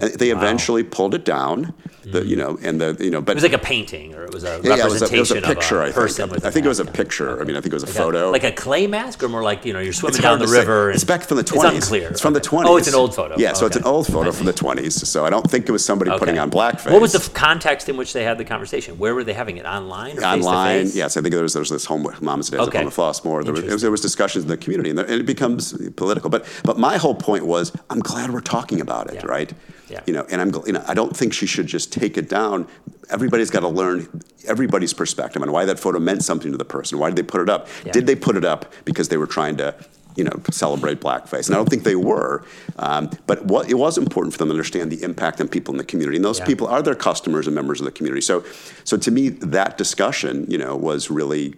[0.00, 1.72] and they eventually pulled it down,
[2.12, 4.32] the you know, and the you know, but It was like a painting, or it
[4.32, 5.76] was a yeah, yeah, it was a, it was representation a picture.
[5.82, 6.32] of I a person think.
[6.34, 7.40] with I think it was a picture.
[7.40, 8.30] I mean, I think it was a Like photo.
[8.30, 10.90] like a clay mask, or more like you know you're swimming down the river.
[10.92, 11.78] It's back from the twenties.
[11.78, 11.92] It's 20s.
[11.92, 12.08] unclear.
[12.10, 12.64] It's from the 20s.
[12.66, 13.34] Oh, it's an old photo.
[13.38, 14.92] Yeah, so it's an old photo from the 20s.
[15.06, 16.92] So I don't think it was somebody putting on blackface.
[16.92, 18.98] What was the context in which they had the conversation?
[18.98, 19.66] Where were they having it?
[19.66, 20.88] Online or online?
[20.92, 22.78] Yes, I think there was, there was this home moms and dads Okay.
[22.78, 23.44] at home at Flossmoor.
[23.44, 26.30] There was, there was discussions in the community, and, there, and it becomes political.
[26.30, 29.26] But but my whole point was, I'm glad we're talking about it, Yeah.
[29.26, 29.52] right?
[29.88, 30.00] Yeah.
[30.06, 32.66] You know, and I'm you know, I don't think she should just take it down.
[33.10, 36.98] Everybody's got to learn everybody's perspective on why that photo meant something to the person.
[36.98, 37.68] Why did they put it up?
[37.84, 37.92] Yeah.
[37.92, 39.74] Did they put it up because they were trying to?
[40.18, 42.42] You know, celebrate blackface, and I don't think they were.
[42.78, 45.76] Um, but what, it was important for them to understand the impact on people in
[45.76, 46.46] the community, and those Yeah.
[46.46, 48.22] people are their customers and members of the community.
[48.22, 48.42] So,
[48.84, 51.56] so to me, that discussion, you know, was really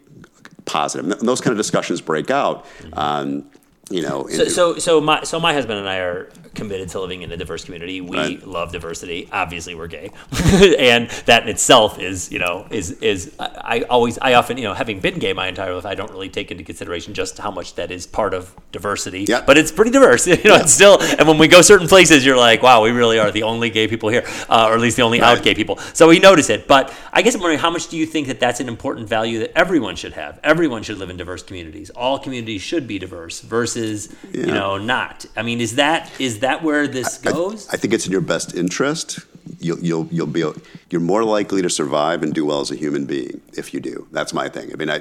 [0.65, 1.09] positive.
[1.09, 2.67] And those kind of discussions break out.
[2.95, 3.45] Um,
[3.91, 7.01] you know, So, in- so, so my, so my husband and I are committed to
[7.01, 8.01] living in a diverse community.
[8.01, 8.47] We Right.
[8.47, 9.29] love diversity.
[9.33, 10.11] Obviously, we're gay,
[10.79, 14.65] and that in itself is, you know, is is I, I always, I often, you
[14.65, 17.51] know, having been gay my entire life, I don't really take into consideration just how
[17.51, 19.25] much that is part of diversity.
[19.29, 19.43] Yeah.
[19.47, 20.57] But it's pretty diverse, you know.
[20.57, 23.45] It's still, and when we go certain places, you're like, wow, we really are the
[23.45, 25.79] only gay people here, uh, or at least the only out gay people.
[25.95, 26.67] So we notice it.
[26.67, 29.39] But I guess I'm wondering, how much do you think that that's an important value
[29.41, 30.41] that everyone should have?
[30.43, 31.91] Everyone should live in diverse communities.
[31.91, 35.27] All communities should be diverse versus, you know, not.
[35.37, 37.69] I mean, is that is that where this I- goes?
[37.69, 39.21] I, think it's in your best interest.
[39.61, 40.45] You'll, you'll, you'll be,
[40.91, 44.07] you're more likely to survive and do well as a human being if you do.
[44.11, 44.73] That's my thing.
[44.73, 44.97] I mean, I,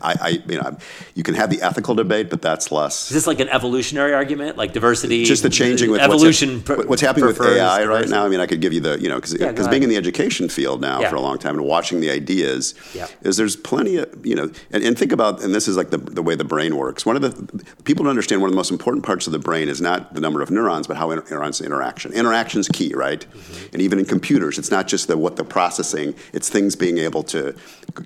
[0.00, 0.76] I, I you know,
[1.14, 3.10] you can have the ethical debate, but that's less.
[3.10, 5.24] is this like an evolutionary argument, like diversity?
[5.24, 6.60] just the changing with evolution.
[6.60, 8.24] What's, what's happening with AI right now.
[8.24, 10.48] I mean, I could give you the you know because Yeah, being in the education
[10.48, 11.10] field now Yeah.
[11.10, 13.08] for a long time and watching the ideas Yeah.
[13.22, 15.98] is there's plenty of you know and, and think about and this is like the,
[15.98, 17.04] the way the brain works.
[17.04, 19.68] One of the people don't understand one of the most important parts of the brain
[19.68, 22.12] is not the number of neurons but how inter- neurons interaction.
[22.14, 23.26] Interaction's key, right?
[23.30, 23.68] Mm-hmm.
[23.74, 27.22] And even in computers, it's not just the what the processing; it's things being able
[27.24, 27.54] to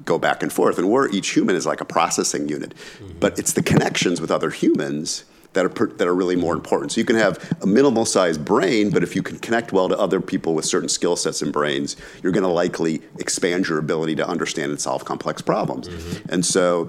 [0.04, 0.78] go back and forth.
[0.78, 3.18] And we're each human is like a processing unit, Mm-hmm.
[3.20, 6.92] but it's the connections with other humans that are that are really more important.
[6.92, 9.98] So you can have a minimal sized brain, but if you can connect well to
[9.98, 14.14] other people with certain skill sets and brains, you're going to likely expand your ability
[14.16, 15.88] to understand and solve complex problems.
[16.28, 16.88] And so.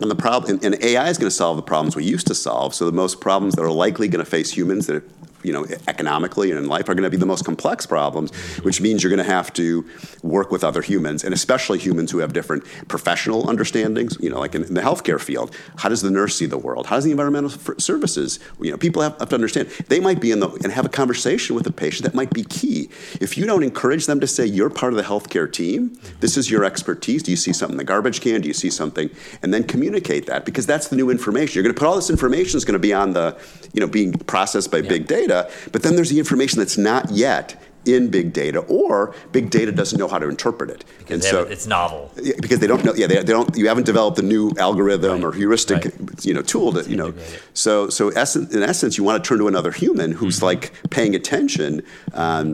[0.00, 2.34] And the problem, and, and AI is going to solve the problems we used to
[2.34, 2.74] solve.
[2.74, 5.04] So the most problems that are likely going to face humans that
[5.44, 8.80] you know, economically and in life are going to be the most complex problems, which
[8.80, 9.86] means you're going to have to
[10.22, 14.16] work with other humans, and especially humans who have different professional understandings.
[14.20, 16.86] You know, like in, in the healthcare field, how does the nurse see the world?
[16.86, 18.40] How does the environmental f- services?
[18.60, 19.68] You know, people have, have to understand.
[19.88, 22.44] They might be in the and have a conversation with a patient that might be
[22.44, 22.88] key.
[23.20, 26.50] If you don't encourage them to say you're part of the healthcare team, this is
[26.50, 27.22] your expertise.
[27.22, 28.40] Do you see something in the garbage can?
[28.40, 29.10] Do you see something?
[29.42, 31.54] And then communicate that because that's the new information.
[31.54, 33.36] You're going to put all this information is going to be on the,
[33.72, 35.33] you know, being processed by big data.
[35.72, 37.46] But then there's the information that's not yet
[37.86, 40.84] in big data, or big data doesn't know how to interpret it.
[40.98, 42.10] Because they haven't- it's novel.
[42.40, 42.94] Because they don't know.
[42.94, 43.54] Yeah, they, they don't.
[43.54, 46.24] You haven't developed a new algorithm Right, or heuristic, right.
[46.24, 47.12] you know, tool to you know.
[47.52, 50.44] So, so essen- in essence, you want to turn to another human who's Mm-hmm.
[50.46, 51.82] like paying attention
[52.14, 52.46] um,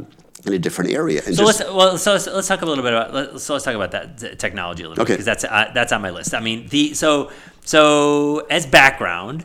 [0.46, 1.22] in a different area.
[1.24, 3.52] And So just, let's well, so let's, let's talk a little bit about let- so
[3.52, 5.12] let's talk about that t- technology a little Okay.
[5.12, 6.34] bit because that's uh, that's on my list.
[6.34, 7.30] I mean, the so
[7.64, 9.44] so as background,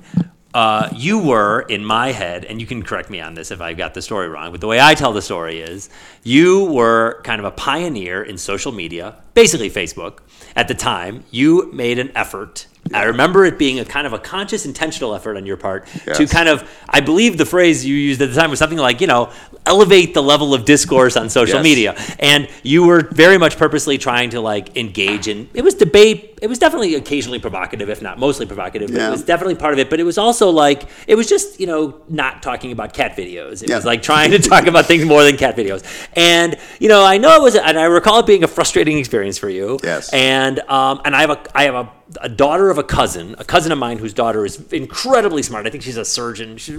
[0.56, 3.74] uh, you were in my head, and you can correct me on this if I
[3.74, 4.54] got the story wrong.
[4.54, 5.89] But the way I tell the story is,
[6.24, 10.20] you were kind of a pioneer in social media, basically Facebook.
[10.56, 12.68] At the time, you made an effort.
[12.93, 16.28] I remember it being a kind of a conscious, intentional effort on your part to
[16.28, 19.08] kind of, I believe the phrase you used at the time was something like, you
[19.08, 19.32] know,
[19.65, 21.63] elevate the level of discourse on social Yes.
[21.63, 21.95] media.
[22.19, 26.38] And you were very much purposely trying to like engage in, it was debate.
[26.43, 28.91] It was definitely occasionally provocative, if not mostly provocative.
[28.91, 29.08] But Yeah.
[29.08, 29.89] It was definitely part of it.
[29.89, 33.63] But it was also like, it was just, you know, not talking about cat videos.
[33.63, 33.78] It Yeah.
[33.78, 35.84] was like trying to talk about things more than cat videos.
[36.15, 39.39] And, you know, I know it was, and I recall it being a frustrating experience
[39.39, 39.80] for you.
[39.84, 40.13] Yes.
[40.13, 41.89] And, um, and I have a, I have a,
[42.22, 45.65] a daughter of a cousin, a cousin of mine whose daughter is incredibly smart.
[45.65, 46.58] I think she's a surgeon.
[46.58, 46.78] She's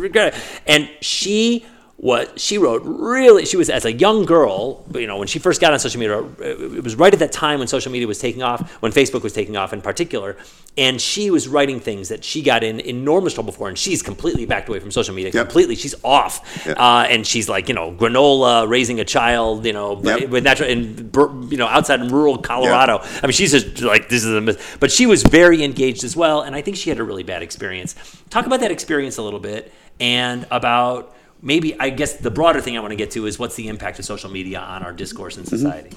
[0.67, 1.65] and she
[1.99, 5.63] what she wrote really she was as a young girl you know when she first
[5.63, 8.43] got on social media it was right at that time when social media was taking
[8.43, 10.37] off when facebook was taking off in particular
[10.77, 14.45] and she was writing things that she got in enormous trouble for and she's completely
[14.45, 15.47] backed away from social media Yep.
[15.47, 16.79] completely she's off Yep.
[16.79, 20.29] uh, and she's like you know granola raising a child you know Yep.
[20.29, 24.11] with natural in bur- you know outside in rural colorado I mean, she's just like
[24.11, 24.77] this is a myth.
[24.81, 27.43] But she was very engaged as well, and I think she had a really bad
[27.43, 27.95] experience.
[28.29, 31.15] Talk about that experience a little bit, and about
[31.47, 33.99] maybe I guess the broader thing I want to get to is what's the impact
[34.01, 35.57] of social media on our discourse in Mm-hmm.
[35.57, 35.91] society.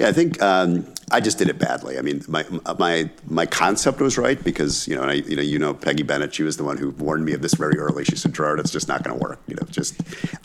[0.00, 1.96] Yeah, I think um, I just did it badly.
[1.96, 2.44] I mean, my
[2.78, 6.02] my my concept was right because you know, and I, you know, you know, Peggy
[6.02, 6.34] Bennett.
[6.34, 8.04] She was the one who warned me of this very early.
[8.04, 9.94] She said, "Gerard, it's just not going to work." You know, just.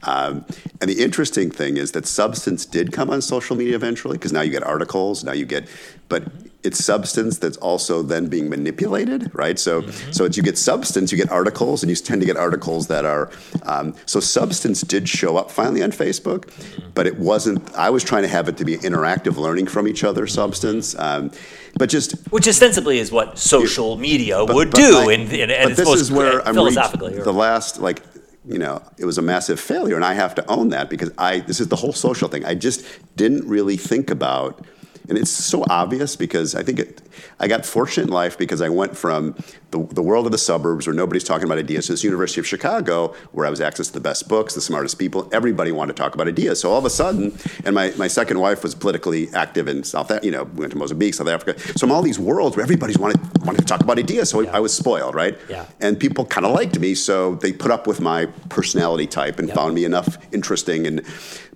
[0.04, 0.46] Um,
[0.80, 4.42] and the interesting thing is that substance did come on social media eventually because now
[4.42, 5.68] you get articles, now you get,
[6.12, 6.24] but
[6.64, 9.58] it's substance that's also then being manipulated, right?
[9.58, 12.88] So, so it's, you get substance, you get articles, and you tend to get articles
[12.88, 13.32] that are.
[13.64, 16.52] Um, so, substance did show up finally on Facebook,
[16.94, 17.74] but it wasn't.
[17.76, 21.32] I was trying to have it to be interactive learning from each other, substance, um,
[21.78, 22.12] but just.
[22.30, 25.90] Which ostensibly is what social media but- would but do, my- and, and, and this
[25.90, 27.18] is where I'm philosophically.
[27.18, 28.04] or- the last like
[28.46, 31.42] you know it was a massive failure and i have to own that because i
[31.42, 32.84] this is the whole social thing i just
[33.16, 34.66] didn't really think about
[35.10, 37.02] and it's so obvious because i think it,
[37.40, 39.36] i got fortunate in life because i went from
[39.72, 42.48] the, the world of the suburbs where nobody's talking about ideas to this university of
[42.48, 46.02] chicago where i was access to the best books the smartest people everybody wanted to
[46.02, 49.30] talk about ideas so all of a sudden and my, my second wife was politically
[49.34, 52.20] active in south you know we went to mozambique south africa so i'm all these
[52.20, 55.66] worlds where everybody's wanted, wanted to talk about ideas so i was spoiled right Yeah.
[55.80, 59.48] and people kind of liked me, so they put up with my personality type and
[59.48, 59.56] Yep.
[59.58, 60.86] found me enough interesting.
[60.88, 61.02] And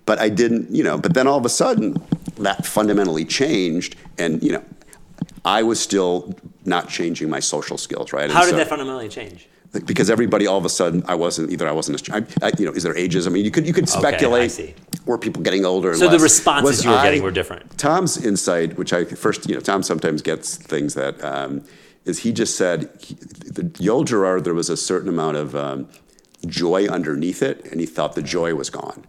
[0.06, 0.96] but I didn't, you know.
[0.98, 1.96] But then all of a sudden,
[2.38, 4.64] that fundamentally changed, and you know,
[5.44, 8.24] I was still not changing my social skills, right?
[8.24, 9.48] And How did so- that fundamentally change?
[9.84, 12.64] because everybody all of a sudden I wasn't either I wasn't as I, I, you
[12.64, 14.74] know is there ages I mean you could you could speculate see.
[15.04, 17.76] were people getting older and So the responses Was you were I- getting were different.
[17.76, 21.62] Tom's insight which I first you know Tom sometimes gets things that um,
[22.06, 25.88] is he just said he, the Yoel Gerard there was a certain amount of um,
[26.46, 29.04] joy underneath it and he thought the joy was gone.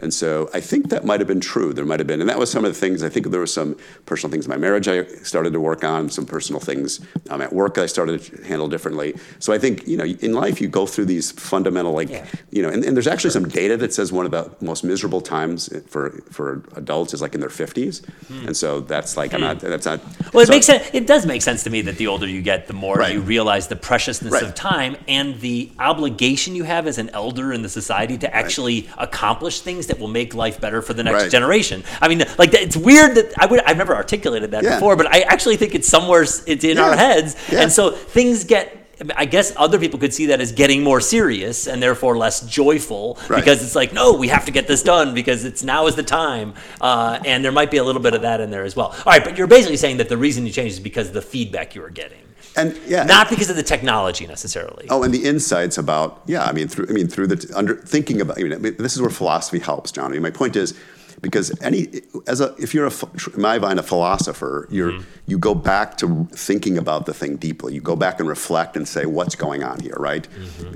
[0.00, 1.72] And so I think that might have been true.
[1.72, 3.02] There might have been, and that was some of the things.
[3.02, 6.08] I think there were some personal things in my marriage I started to work on,
[6.10, 9.14] some personal things um, at work I started to handle differently.
[9.38, 12.26] So I think you know, in life you go through these fundamental, like Yeah.
[12.50, 15.20] you know, and, and there's actually some data that says one of the most miserable
[15.20, 18.02] times for for adults is like in their 50s,
[18.46, 19.58] and so that's like I'm not.
[19.60, 20.00] That's not.
[20.00, 20.28] Hmm.
[20.32, 20.88] Well, it so- makes sense.
[20.92, 23.14] It does make sense to me that the older you get, the more Right.
[23.14, 24.42] you realize the preciousness Right.
[24.44, 28.88] of time and the obligation you have as an elder in the society to actually
[28.98, 31.30] accomplish things that will make life better for the next Right.
[31.30, 31.84] generation.
[32.00, 34.74] I mean, like it's weird that I would I've never articulated that Yeah.
[34.76, 36.82] before, but I actually think it's somewhere it's in Yeah.
[36.84, 37.62] our heads, Yeah.
[37.62, 38.74] and so things get.
[39.16, 43.16] I guess other people could see that as getting more serious and therefore less joyful
[43.28, 43.38] Right.
[43.44, 46.02] because it's like, no, we have to get this done because it's now is the
[46.02, 46.54] time.
[46.80, 48.86] Uh, and there might be a little bit of that in there as well.
[49.06, 51.22] All right, but you're basically saying that the reason you changed is because of the
[51.22, 52.18] feedback you were getting,
[52.58, 54.86] And yeah, not because of the technology necessarily.
[54.90, 58.20] Oh, and the insights about yeah, I mean through I mean through the under thinking
[58.20, 60.06] about I mean this is where philosophy helps, John.
[60.06, 60.74] I mean, my point is
[61.20, 61.88] because any
[62.26, 62.92] as a if you're a
[63.34, 64.92] in my mind a philosopher, you're
[65.26, 67.74] you go back to thinking about the thing deeply.
[67.74, 70.26] You go back and reflect and say what's going on here, right?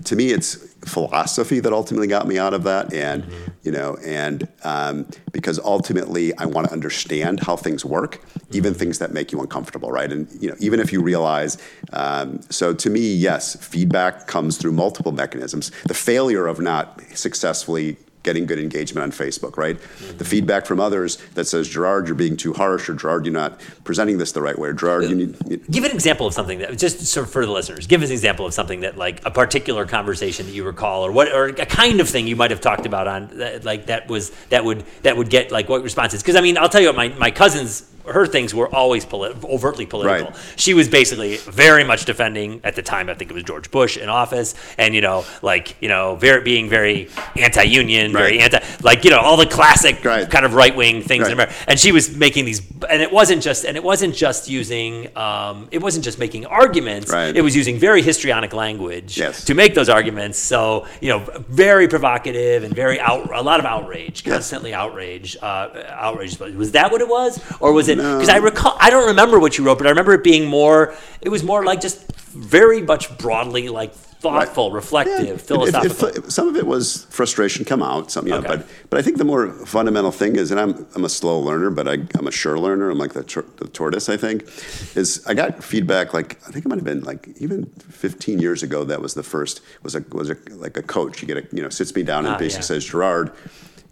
[0.05, 3.24] To me, it's philosophy that ultimately got me out of that, and
[3.62, 8.20] you know, and um, because ultimately I want to understand how things work,
[8.51, 10.11] even things that make you uncomfortable, right?
[10.11, 11.59] And you know, even if you realize,
[11.93, 15.70] um, so to me, yes, feedback comes through multiple mechanisms.
[15.86, 19.78] The failure of not successfully getting good engagement on Facebook, right?
[20.18, 23.60] The feedback from others that says, Gerard, you're being too harsh, or Gerard, you're not
[23.84, 25.36] presenting this the right way, or Gerard, you need.
[25.48, 27.86] you- Give an example of something that just sort of for the listeners.
[27.86, 31.10] Give us an example of something that like a particular conversation that you recall, or
[31.12, 33.30] what, or a kind of thing you might have talked about on
[33.64, 36.22] like that was that would that would get like what responses?
[36.22, 37.88] Because I mean, I'll tell you what my my cousins.
[38.07, 40.28] Her things were always polit- overtly political.
[40.30, 40.36] Right.
[40.57, 43.09] She was basically very much defending at the time.
[43.09, 46.42] I think it was George Bush in office, and you know, like you know, very
[46.42, 50.28] being very anti-union, very anti, like you know, all the classic Right.
[50.28, 53.64] kind of right-wing things in America and she was making these and it wasn't just
[53.64, 57.36] and it wasn't just using um, it wasn't just making arguments Right.
[57.36, 59.44] it was using very histrionic language Yes.
[59.44, 63.66] to make those arguments so you know very provocative and very out a lot of
[63.66, 64.34] outrage Yes.
[64.34, 68.16] constantly outrage uh, outrage was that what it was or was it No.
[68.18, 70.95] because i recall i don't remember what you wrote but i remember it being more
[71.20, 76.09] it was more like just very much broadly like thoughtful reflective Yeah, it- it- philosophical
[76.09, 78.47] it- some of it was frustration come out, some, know, Okay.
[78.47, 81.70] but but I think the more fundamental thing is, and I'm I'm a slow learner,
[81.70, 82.88] but I, I'm a sure learner.
[82.88, 84.45] I'm like the, tor- the tortoise, I think.
[84.95, 88.62] Is I got feedback like I think it might have been like even 15 years
[88.62, 88.84] ago.
[88.84, 91.20] That was the first was a was a like a coach.
[91.20, 92.80] You get a you know sits me down and Ah, basically yeah.
[92.80, 93.32] says Gerard,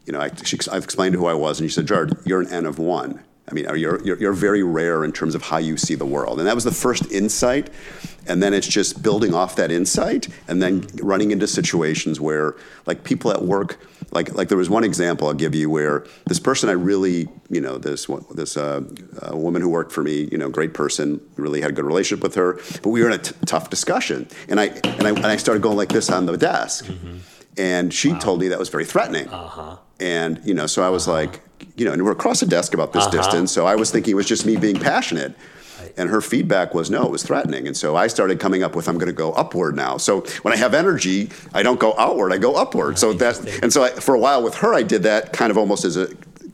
[0.07, 2.49] you know I she, I've explained who I was, and she said Gerard, you're an
[2.53, 3.19] N of one.
[3.49, 6.39] I mean, you're, you're, you're very rare in terms of how you see the world.
[6.39, 7.69] And that was the first insight.
[8.27, 12.55] And then it's just building off that insight and then running into situations where,
[12.87, 13.81] like, people at work,
[14.13, 17.61] like, like there was one example I'll give you where this person I really, you
[17.61, 18.83] know, this, this uh,
[19.23, 22.23] uh, woman who worked for me, you know, great person, really had a good relationship
[22.23, 24.29] with her, but we were in a t- tough discussion.
[24.49, 26.87] And I, and, I, and I started going like this on the desk.
[27.57, 29.29] And she told me that was very threatening.
[29.29, 31.41] uh-huh And you know, so I was like,
[31.77, 33.17] you know, and we're across the desk about this Uh-huh.
[33.19, 33.53] distance.
[33.53, 35.35] So I was thinking it was just me being passionate.
[35.97, 37.67] And her feedback was no, it was threatening.
[37.67, 39.97] And so I started coming up with I'm going to go upward now.
[39.97, 42.99] So when I have energy, I don't go outward, I go upward.
[42.99, 45.59] So that and so I, for a while with her, I did that kind of
[45.59, 46.09] almost as a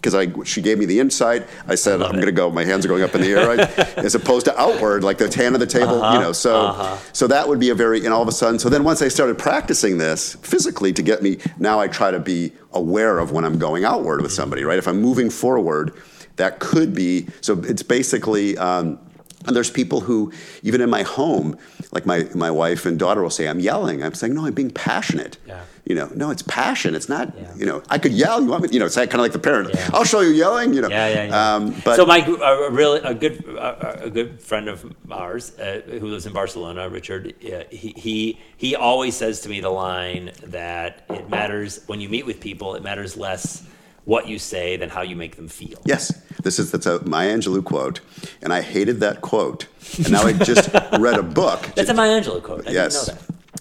[0.07, 1.49] because I she gave me the insight.
[1.67, 2.49] I said love I'm going to go.
[2.51, 3.79] My hands are going up in the air, right?
[3.99, 6.01] as opposed to outward, like the hand of the table.
[6.01, 8.61] Uh-huh, You know, so so that would be a very and all of a sudden.
[8.61, 12.21] So then once I started practicing this physically to get me, now I try to
[12.21, 14.79] be aware of when I'm going outward with somebody, right?
[14.79, 15.93] If I'm moving forward,
[16.37, 17.27] that could be.
[17.41, 18.57] So it's basically.
[18.59, 19.01] Um,
[19.47, 20.33] and there's people who,
[20.65, 21.57] even in my home,
[21.93, 24.03] like my, my wife and daughter will say, I'm yelling.
[24.03, 25.39] I'm saying, no, I'm being passionate.
[25.47, 25.63] Yeah.
[25.87, 26.97] You know, no, it's passion.
[26.97, 27.55] It's not, Yeah.
[27.57, 28.43] you know, I could yell.
[28.43, 29.71] You want me, you know, it's kind of like the parent.
[29.73, 29.91] Yeah.
[29.95, 30.89] I'll show you yelling, you know.
[30.89, 31.55] Yeah, yeah, yeah.
[31.55, 35.83] Um, but so my a really a good a, a good friend of ours uh,
[35.87, 40.33] who lives in Barcelona, Richard, uh, he, he he always says to me the line
[40.43, 43.63] that it matters when you meet with people, it matters less
[44.07, 45.81] what you say than how you make them feel.
[45.85, 46.13] Yes,
[46.43, 48.01] this is that's a Maya Angelou quote,
[48.43, 49.67] and I hated that quote.
[49.99, 50.69] And now I just
[50.99, 51.63] read a book.
[51.77, 52.67] That's a Maya Angelou quote.
[52.67, 53.09] I yes.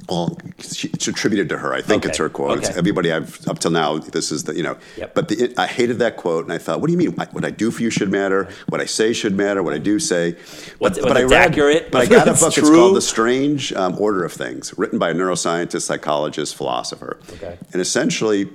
[0.07, 0.55] Didn't know that.
[0.55, 1.73] Well, she, it's attributed to her.
[1.73, 2.59] I think it's her quote.
[2.59, 3.97] It's everybody I've up till now.
[3.97, 4.77] This is the you know.
[4.97, 5.15] Yep.
[5.15, 7.11] But the, I hated that quote, and I thought, what do you mean?
[7.13, 8.49] What I do for you should matter.
[8.69, 9.63] What I say should matter.
[9.63, 10.35] What I do say.
[10.79, 12.57] What's- but, whether I read, accurate, But I got a book.
[12.57, 17.19] It's called The Strange um, Order of Things, written by a neuroscientist, psychologist, philosopher.
[17.33, 17.57] Okay.
[17.73, 18.49] And essentially,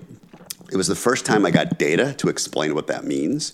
[0.72, 3.52] it was the first time I got data to explain what that means.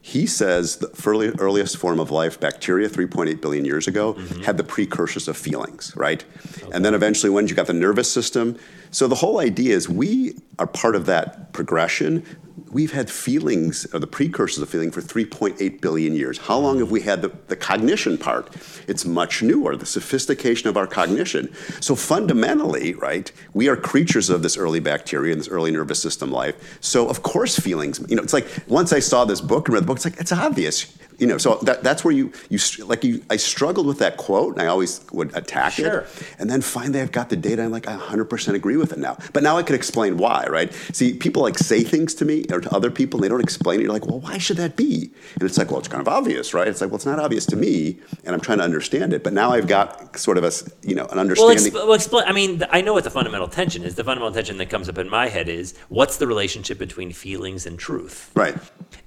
[0.00, 4.64] He says the early, earliest form of life, bacteria, 3.8 billion years ago, had the
[4.64, 6.24] precursors of feelings, right?
[6.72, 8.58] And then eventually, when you got the nervous system.
[8.94, 12.24] So the whole idea is we are part of that progression.
[12.70, 16.38] We've had feelings, or the precursors of feeling, for 3.8 billion years.
[16.38, 18.54] How long have we had the, the cognition part?
[18.86, 21.52] It's much newer, the sophistication of our cognition.
[21.80, 26.30] So fundamentally, right, we are creatures of this early bacteria and this early nervous system
[26.30, 26.78] life.
[26.80, 29.82] So of course feelings, you know, it's like once I saw this book and read
[29.82, 30.96] the book, it's like, it's obvious.
[31.18, 33.22] You know, so that, that's where you you like you.
[33.30, 36.00] I struggled with that quote, and I always would attack Sure.
[36.00, 36.06] it.
[36.38, 37.62] And then finally, I've got the data.
[37.62, 39.16] I'm like, I 100% agree with it now.
[39.32, 40.72] But now I can explain why, right?
[40.92, 43.80] See, people like say things to me or to other people, and they don't explain
[43.80, 43.84] it.
[43.84, 45.10] You're like, well, why should that be?
[45.34, 46.66] And it's like, well, it's kind of obvious, right?
[46.68, 49.22] It's like, well, it's not obvious to me, and I'm trying to understand it.
[49.22, 50.52] But now I've got sort of a,
[50.86, 51.64] you know, an Well, understanding.
[51.72, 52.24] exp- well, explain.
[52.26, 53.94] I mean, I know what the fundamental tension is.
[53.94, 57.66] The fundamental tension that comes up in my head is what's the relationship between feelings
[57.66, 58.30] and truth?
[58.34, 58.56] right.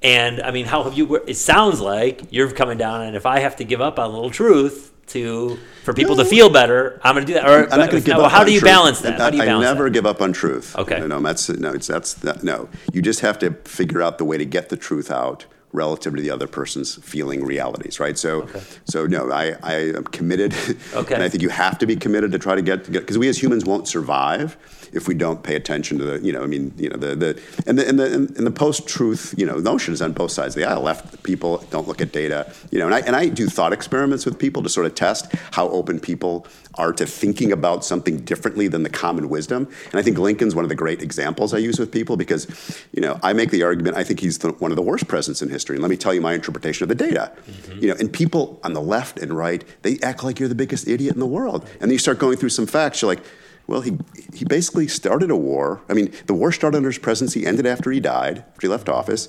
[0.04, 1.16] And I mean, how have you?
[1.16, 1.97] It sounds like
[2.30, 5.58] you're coming down, and if I have to give up on a little truth to
[5.84, 7.50] for people to feel better, I'm going to do that.
[7.50, 8.32] Or I'm not going to give now, up.
[8.32, 8.70] How do you truth.
[8.72, 9.20] balance that?
[9.20, 9.92] How do you balance I never that?
[9.92, 10.76] give up on truth.
[10.78, 11.00] Okay.
[11.00, 11.72] No, that's no.
[11.72, 12.70] It's that's that, no.
[12.94, 16.22] You just have to figure out the way to get the truth out relative to
[16.22, 18.18] the other person's feeling realities, right?
[18.18, 18.48] So,
[18.86, 20.54] so no, I, I am committed,
[20.94, 21.14] Okay.
[21.14, 23.42] and I think you have to be committed to try to get because we as
[23.42, 24.58] humans won't survive
[24.94, 27.42] if we don't pay attention to the, you know, I mean, you know, the the
[27.66, 30.62] and the and the, and the post-truth, you know, notion is on both sides of
[30.62, 30.82] the aisle.
[30.82, 34.26] Left people don't look at data, you know, and I and I do thought experiments
[34.26, 38.68] with people to sort of test how open people are to thinking about something differently
[38.68, 39.68] than the common wisdom.
[39.92, 42.48] And I think Lincoln's one of the great examples I use with people because,
[42.94, 45.42] you know, I make the argument I think he's the, one of the worst presidents
[45.42, 45.76] in history.
[45.76, 47.32] And let me tell you my interpretation of the data.
[47.50, 47.80] Mm-hmm.
[47.80, 50.88] You know, and people on the left and right, they act like you're the biggest
[50.88, 51.64] idiot in the world.
[51.74, 53.24] And then you start going through some facts, you're like,
[53.68, 53.98] well, he,
[54.34, 55.82] he basically started a war.
[55.90, 58.90] I mean, the war started under his presidency, ended after he died, after he left
[58.90, 59.28] office.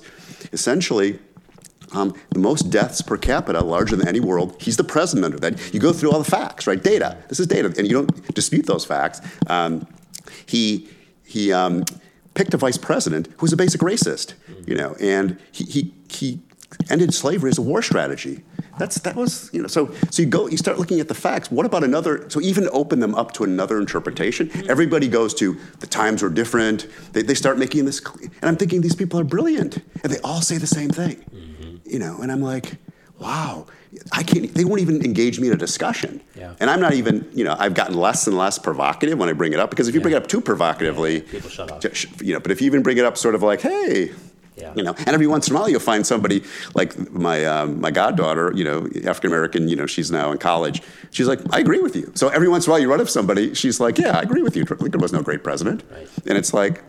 [0.53, 1.19] Essentially,
[1.91, 4.55] um, the most deaths per capita, larger than any world.
[4.61, 5.73] He's the president under that.
[5.73, 6.81] You go through all the facts, right?
[6.81, 7.17] Data.
[7.27, 9.21] This is data, and you don't dispute those facts.
[9.47, 9.87] Um,
[10.45, 10.89] he
[11.25, 11.83] he um,
[12.33, 14.33] picked a vice president who was a basic racist,
[14.65, 16.39] you know, and he he, he
[16.89, 18.43] ended slavery as a war strategy.
[18.79, 21.51] That's that was you know so so you go you start looking at the facts.
[21.51, 22.29] What about another?
[22.29, 24.47] So even open them up to another interpretation.
[24.47, 24.69] Mm-hmm.
[24.69, 26.87] Everybody goes to the times were different.
[27.13, 30.41] They, they start making this, and I'm thinking these people are brilliant, and they all
[30.41, 31.77] say the same thing mm-hmm.
[31.83, 32.77] you know, and I'm like,
[33.19, 33.67] wow,
[34.11, 34.53] I can't.
[34.53, 36.21] They won't even engage me in a discussion.
[36.35, 36.53] Yeah.
[36.59, 39.53] And I'm not even, you know, I've gotten less and less provocative when I bring
[39.53, 41.83] it up because if you bring it up too provocatively, people shut up.
[42.21, 44.11] You know, but if you even bring it up sort of like, hey.
[44.59, 44.73] Yeah.
[44.75, 46.43] You know, and every once in a while you'll find somebody
[46.75, 50.81] like my um, my goddaughter, you know, African American, you know, she's now in college.
[51.11, 52.11] She's like, I agree with you.
[52.15, 54.41] So every once in a while you run up somebody, she's like, Yeah, I agree
[54.41, 54.65] with you.
[54.79, 55.83] Lincoln was no great president.
[55.91, 56.07] Right.
[56.27, 56.83] And it's like,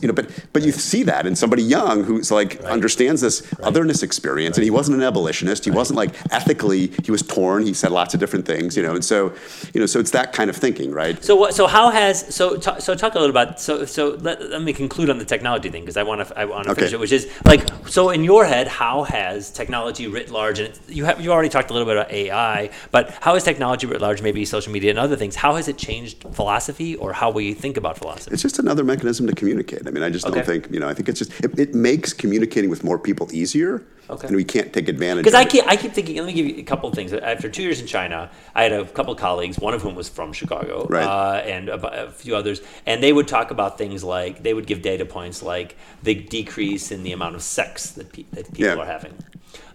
[0.00, 4.02] you know, but but you see that in somebody young who's like understands this otherness
[4.02, 5.64] experience, and he wasn't an abolitionist.
[5.64, 6.92] He wasn't like ethically.
[7.04, 7.64] He was torn.
[7.66, 9.32] He said lots of different things, you know, and so,
[9.74, 11.22] you know, so it's that kind of thinking, right?
[11.24, 11.54] So what?
[11.54, 14.72] So how has so ta- so talk a little about so so let, let me
[14.72, 16.80] conclude on the technology thing because I want to I want to Okay.
[16.82, 20.72] finish it, which is like so in your head how has technology writ large and
[20.88, 24.00] you have you already talked a little bit about AI, but how has technology writ
[24.00, 27.54] large, maybe social media and other things, how has it changed philosophy or how we
[27.54, 28.32] think about philosophy?
[28.32, 29.71] It's just another mechanism to communicate.
[29.86, 30.36] I mean, I just Okay.
[30.36, 33.28] don't think, you know, I think it's just, it, it makes communicating with more people
[33.32, 33.84] easier.
[34.10, 34.26] Okay.
[34.26, 35.48] And we can't take advantage Because of I it.
[35.50, 37.12] keep, I keep thinking, let me give you a couple of things.
[37.12, 40.08] After two years in China, I had a couple of colleagues, one of whom was
[40.08, 41.04] from Chicago, Right.
[41.04, 44.66] uh, and a, a few others, and they would talk about things like, they would
[44.66, 48.64] give data points like the decrease in the amount of sex that, pe- that people
[48.76, 48.82] Yeah.
[48.82, 49.14] are having.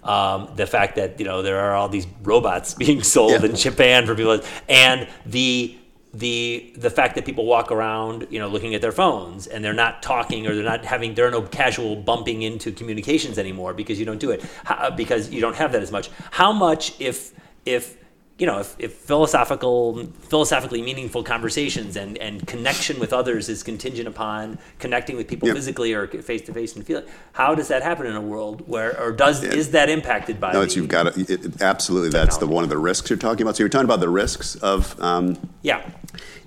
[0.04, 3.46] Um, the fact that, you know, there are all these robots being sold Yeah.
[3.50, 4.40] in Japan for people,
[4.70, 5.76] and the
[6.18, 9.74] the the fact that people walk around, you know, looking at their phones and they're
[9.74, 14.00] not talking or they're not having there are no casual bumping into communications anymore because
[14.00, 16.10] you don't do it How, because you don't have that as much.
[16.32, 17.34] How much if
[17.66, 17.98] if
[18.38, 24.08] you know if, if philosophical philosophically meaningful conversations and and connection with others is contingent
[24.08, 25.54] upon connecting with people Yeah.
[25.56, 28.64] physically or face to face and feel it, how does that happen in a world
[28.68, 31.62] where or does is that impacted by No, the, it's, you've got to, it, it-
[31.62, 33.56] absolutely, that's the one of the risks you're talking about.
[33.56, 35.90] So you're talking about the risks of, um, yeah.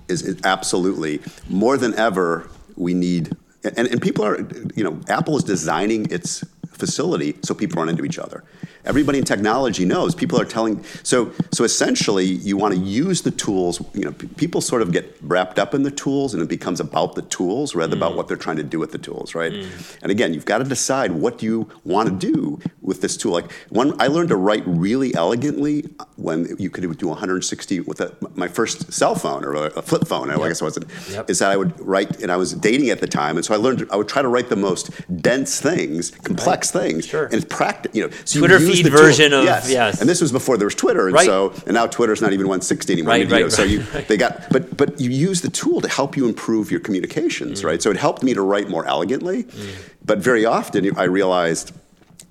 [0.07, 1.19] is, is absolutely.
[1.49, 4.39] More than ever we need and, and people are
[4.75, 8.43] you know apple is designing its facility so people run into each other
[8.85, 13.31] everybody in technology knows people are telling so so essentially you want to use the
[13.31, 16.49] tools you know p- people sort of get wrapped up in the tools and it
[16.49, 18.15] becomes about the tools rather about mm.
[18.17, 19.51] what they're trying to do with the tools right?
[19.51, 19.97] Mm.
[20.01, 23.31] And again you've got to decide what do you want to do with this tool.
[23.33, 28.01] Like one i learned to write really elegantly uh, when you could do 160 with
[28.01, 31.29] a, my first cell phone or a, flip phone i guess it wasn't Yep.
[31.29, 33.57] is that i would write and i was dating at the time and so i
[33.57, 34.89] learned i would try to write the most
[35.21, 37.25] dense things complex things Sure.
[37.25, 39.69] and it's practice you know so Twitter use tool- version of- yes.
[39.69, 39.99] yes.
[40.01, 41.25] and this was before there was twitter and Right.
[41.25, 44.17] so and now twitter's not even 160 anymore Right, you right, so right, you they
[44.17, 47.65] got but but you use the tool to help you improve your communications mm.
[47.65, 49.75] right so it helped me to write more elegantly mm.
[50.05, 51.71] but very often i realized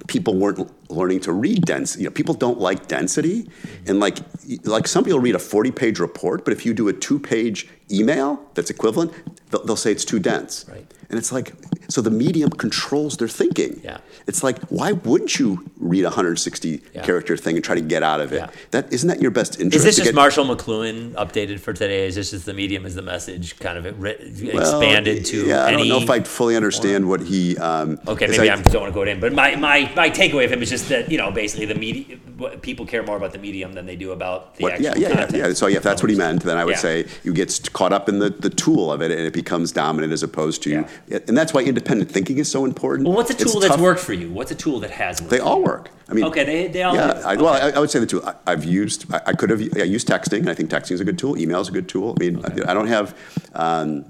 [0.07, 3.49] people weren't learning to read dense you know people don't like density
[3.86, 4.18] and like
[4.64, 7.68] like some people read a 40 page report but if you do a two page
[7.91, 9.12] email that's equivalent
[9.51, 10.86] they'll, they'll say it's too dense Right.
[11.09, 11.53] and it's like
[11.91, 13.80] So the medium controls their thinking.
[13.82, 13.99] Yeah.
[14.28, 15.49] It's like, why wouldn't you
[15.80, 17.03] read a 160 Yeah.
[17.03, 18.36] character thing and try to get out of it?
[18.36, 18.51] Yeah.
[18.70, 19.74] That isn't that your best interest?
[19.78, 22.07] Is this just get- Marshall McLuhan updated for today?
[22.07, 25.64] Is this just the medium is the message kind of ri- Well, expanded to Yeah,
[25.66, 27.59] I don't know if I fully understand what he.
[27.59, 30.45] Um, Okay, maybe I, I, don't want to go in, but my, my, my takeaway
[30.45, 32.16] of him is just that you know basically the media
[32.62, 35.08] people care more about the medium than they do about the What, actual yeah, yeah,
[35.08, 35.36] yeah, content.
[35.48, 35.52] yeah.
[35.52, 36.78] So yeah, if that's what he meant, then I would Yeah.
[36.78, 40.12] say you get caught up in the, the tool of it, and it becomes dominant
[40.12, 41.18] as opposed to, Yeah.
[41.28, 43.06] and that's why independent thinking is so important.
[43.08, 44.30] Well, what's a It's tool that's tough- worked for you?
[44.30, 45.30] What's a tool that has worked?
[45.30, 45.90] They all work.
[46.08, 47.22] I mean, Okay, they, they all yeah.
[47.24, 49.12] I, well, I, I would say the tool I, I've used.
[49.12, 49.60] I, I could have.
[49.76, 51.38] I use texting, I think texting is a good tool.
[51.38, 52.16] Email is a good tool.
[52.18, 53.16] I mean, I, I don't have,
[53.54, 54.04] um,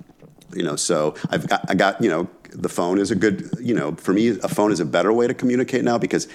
[0.55, 3.75] you know, so I've got, I got, you know, the phone is a good, you
[3.75, 6.29] know, for me, a phone is a better way to communicate now because.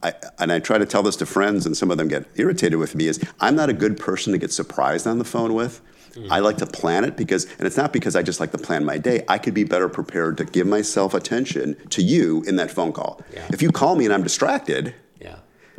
[0.00, 2.78] I, and I try to tell this to friends, and some of them get irritated
[2.78, 3.08] with me.
[3.08, 5.80] Is I'm not a good person to get surprised on the phone with.
[6.14, 6.30] Mm.
[6.30, 8.84] I like to plan it because, and it's not because I just like to plan
[8.84, 9.24] my day.
[9.28, 13.22] I could be better prepared to give myself attention to you in that phone call.
[13.32, 13.46] Yeah.
[13.52, 15.36] If you call me and I'm distracted, yeah.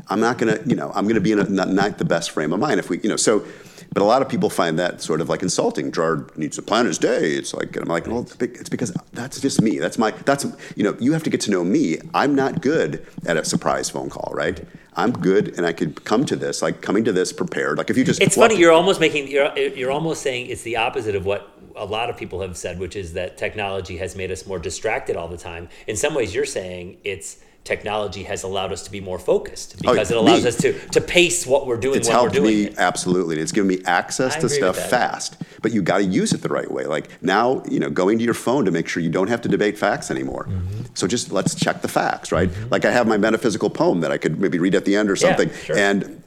[0.10, 2.52] I'm not gonna, you know, I'm gonna be in a, not, not the best frame
[2.52, 3.46] of mind if we, you know, so,
[3.92, 5.92] but a lot of people find that sort of like insulting.
[5.92, 7.32] Gerard needs to plan his day.
[7.32, 9.80] It's like, and I'm like, well, it's because that's just me.
[9.80, 11.98] That's my, that's, you know, you have to get to know me.
[12.14, 14.66] I'm not good at a surprise phone call, right?
[14.96, 17.78] I'm good and I could come to this, like coming to this prepared.
[17.78, 18.58] Like if you just, It's funny.
[18.58, 22.18] You're almost making you're you're almost saying it's the opposite of what a lot of
[22.18, 25.70] people have said, which is that technology has made us more distracted all the time.
[25.88, 30.10] In some ways, you're saying it's technology has allowed us to be more focused because
[30.10, 30.48] it allows Oh, me.
[30.48, 32.76] us to to pace what we're doing It's helped doing me it.
[32.80, 33.40] absolutely.
[33.40, 36.50] It's given me access I to stuff fast, but you got to use it the
[36.50, 36.86] right way.
[36.86, 39.50] Like now, you know, going to your phone to make sure you don't have to
[39.50, 40.46] debate facts anymore.
[40.50, 40.86] Mm-hmm.
[40.96, 42.50] So just let's check the facts, right?
[42.72, 45.14] Like I have my metaphysical poem that I could maybe read at the end or
[45.14, 45.78] Yeah, something, sure.
[45.78, 46.24] and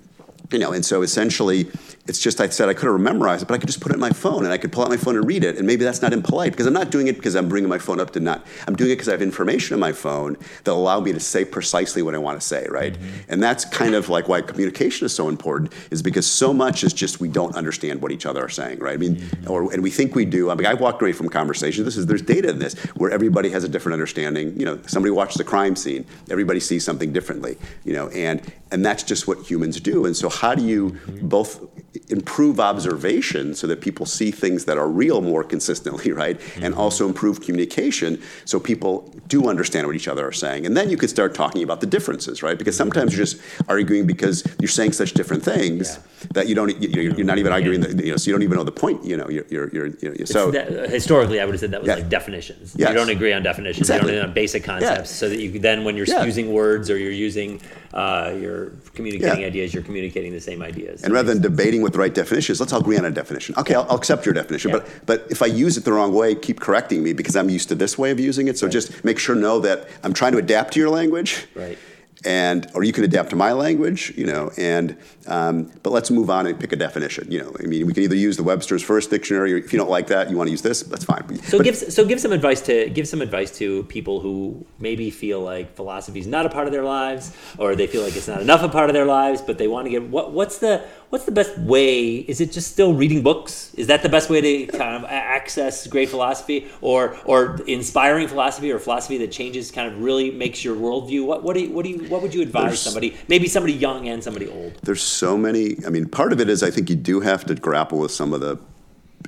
[0.53, 1.67] you know, and so essentially,
[2.07, 3.95] it's just I said I could have memorized it, but I could just put it
[3.95, 5.85] in my phone and I could pull out my phone and read it, and maybe
[5.85, 8.21] that's not impolite because I'm not doing it because I'm bringing my phone up to
[8.21, 8.45] not.
[8.67, 11.45] I'm doing it because I have information in my phone that allow me to say
[11.45, 12.95] precisely what I want to say, right?
[12.95, 13.33] Mm-hmm.
[13.33, 16.93] And that's kind of like why communication is so important, is because so much is
[16.93, 18.95] just we don't understand what each other are saying, right?
[18.95, 19.51] I mean, Mm-hmm.
[19.51, 20.51] or and we think we do.
[20.51, 21.85] I mean, I walked away from conversations.
[21.85, 24.59] This is there's data in this where everybody has a different understanding.
[24.59, 27.59] You know, somebody watches a crime scene, everybody sees something differently.
[27.85, 28.41] You know, and
[28.71, 30.07] and that's just what humans do.
[30.07, 31.61] And so, how do you both
[32.09, 36.41] improve observation so that people see things that are real more consistently, right?
[36.57, 36.81] And mm-hmm.
[36.81, 40.67] also improve communication so people do understand what each other are saying.
[40.67, 42.59] And then you could start talking about the differences, right?
[42.59, 42.91] Because mm-hmm.
[42.93, 45.99] sometimes you're just arguing because you're saying such different things
[46.33, 48.43] that you don't, you- you're, you're not even arguing, the, you know, so you don't
[48.43, 50.51] even know the point, you know, you're, you're, you're, you know, so.
[50.51, 51.97] That- uh, historically, I would have said that was Yeah.
[51.97, 52.75] like definitions.
[52.77, 52.89] Yes.
[52.89, 53.81] You don't agree on definitions.
[53.81, 54.13] Exactly.
[54.13, 55.11] You don't agree on basic concepts.
[55.11, 56.25] So that you then, when you're Yeah.
[56.25, 57.61] using words or you're using,
[57.93, 59.47] uh, you're communicating Yeah.
[59.47, 61.03] ideas, you're communicating the same ideas.
[61.03, 63.55] And rather than debating what the right definition is, let's all agree on a definition.
[63.59, 64.79] Okay, I'll, I'll accept your definition, Yeah.
[64.79, 67.69] but but if I use it the wrong way, keep correcting me because I'm used
[67.69, 68.57] to this way of using it.
[68.59, 71.79] So just make sure know that I'm trying to adapt to your language, Right.
[72.25, 74.51] And or you can adapt to my language, you know.
[74.57, 74.97] And
[75.27, 77.31] um, but let's move on and pick a definition.
[77.31, 79.79] You know, I mean, we can either use the Webster's First Dictionary, or if you
[79.79, 80.83] don't like that, you want to use this.
[80.83, 81.43] That's fine.
[81.43, 85.11] So But- give so give some advice to give some advice to people who maybe
[85.11, 88.29] feel like philosophy is not a part of their lives, or they feel like it's
[88.29, 90.83] not enough a part of their lives, but they want to get what what's the
[91.11, 92.17] what's the best way?
[92.17, 93.75] Is it just still reading books?
[93.75, 98.71] Is that the best way to kind of access great philosophy, or or inspiring philosophy,
[98.71, 101.27] or philosophy that changes kind of really makes your worldview?
[101.27, 103.73] What what do you, what do you what would you advise There's- somebody maybe somebody
[103.73, 104.73] young and somebody old?
[104.83, 105.79] There's so many.
[105.87, 108.33] I mean, part of it is I think you do have to grapple with some
[108.35, 108.59] of the.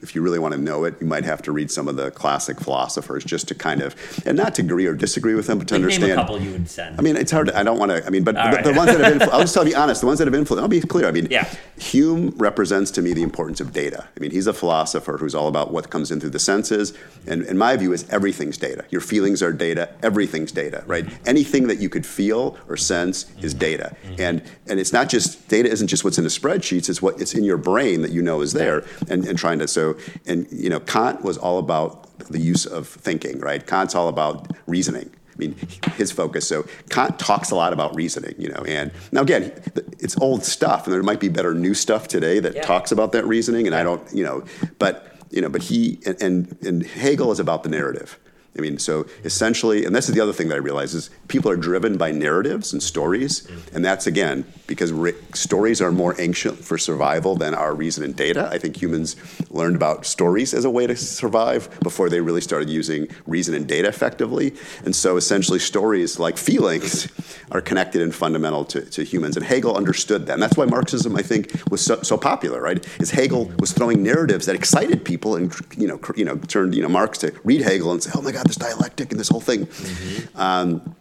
[0.05, 2.11] If you really want to know it, you might have to read some of the
[2.11, 3.97] classic philosophers just to kind of,
[4.27, 6.09] and not to agree or disagree with them, but to understand.
[6.09, 6.99] name a couple you would send.
[6.99, 7.49] I mean, it's hard.
[7.49, 8.07] To, I don't want to.
[8.07, 8.63] I mean, but right.
[8.63, 9.15] the ones that have.
[9.15, 10.03] Influ- I'll just tell you honest.
[10.03, 10.63] The ones that have influenced.
[10.63, 11.07] I'll be clear.
[11.07, 11.49] I mean, Yeah.
[11.79, 14.07] Hume represents to me the importance of data.
[14.17, 16.95] I mean, he's a philosopher who's all about what comes in through the senses.
[17.27, 18.85] And in my view, is everything's data.
[18.91, 19.89] Your feelings are data.
[20.03, 21.07] Everything's data, right?
[21.27, 23.59] Anything that you could feel or sense is mm-hmm.
[23.59, 23.97] data.
[24.05, 24.21] Mm-hmm.
[24.21, 25.69] And and it's not just data.
[25.69, 26.89] Isn't just what's in the spreadsheets.
[26.89, 28.85] It's what it's in your brain that you know is there.
[29.09, 29.93] And and trying to so
[30.26, 33.66] and you know Kant was all about the use of thinking, right?
[33.66, 35.11] Kant's all about reasoning.
[35.32, 35.57] I mean,
[35.97, 36.47] his focus.
[36.47, 38.62] So Kant talks a lot about reasoning, you know.
[38.68, 39.51] And now again,
[39.99, 42.62] it's old stuff, and there might be better new stuff today that Yeah.
[42.62, 43.66] talks about that reasoning.
[43.66, 44.45] And I don't, you know,
[44.78, 48.18] but you know, but he and, and and Hegel is about the narrative.
[48.57, 51.51] I mean, so essentially, and this is the other thing that I realize is people
[51.51, 56.59] are driven by narratives and stories, and that's again because re- stories are more ancient
[56.59, 58.49] for survival than our reason and data.
[58.53, 59.17] I think humans
[59.51, 63.67] learned about stories as a way to survive before they really started using reason and
[63.67, 64.55] data effectively.
[64.85, 67.09] And so essentially, stories like feelings
[67.51, 69.37] are connected and fundamental to, to humans.
[69.37, 70.35] And Hegel understood that.
[70.35, 72.87] And that's why Marxism, I think, was so, so popular, right?
[73.01, 76.75] Is Hegel was throwing narratives that excited people and, you know, cr- you know, turned,
[76.75, 79.28] you know, Marx to read Hegel and say, oh my God, This dialectic and this
[79.28, 79.66] whole thing.
[79.66, 80.40] Mm-hmm.
[80.40, 80.95] Um,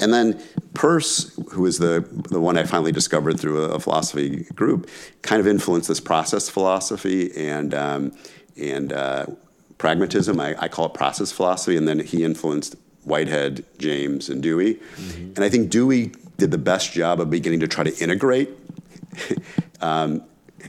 [0.00, 0.40] and then
[0.74, 4.88] Peirce, who is the, the one I finally discovered through a, a philosophy group,
[5.22, 8.12] kind of influenced this process philosophy and, um,
[8.56, 9.26] and uh,
[9.78, 10.40] pragmatism.
[10.40, 11.76] I, I, call it process philosophy.
[11.76, 14.74] And then he influenced Whitehead, James, and Dewey.
[14.74, 15.32] Mm-hmm.
[15.34, 18.50] And I think Dewey did the best job of beginning to try to integrate
[19.80, 20.22] um,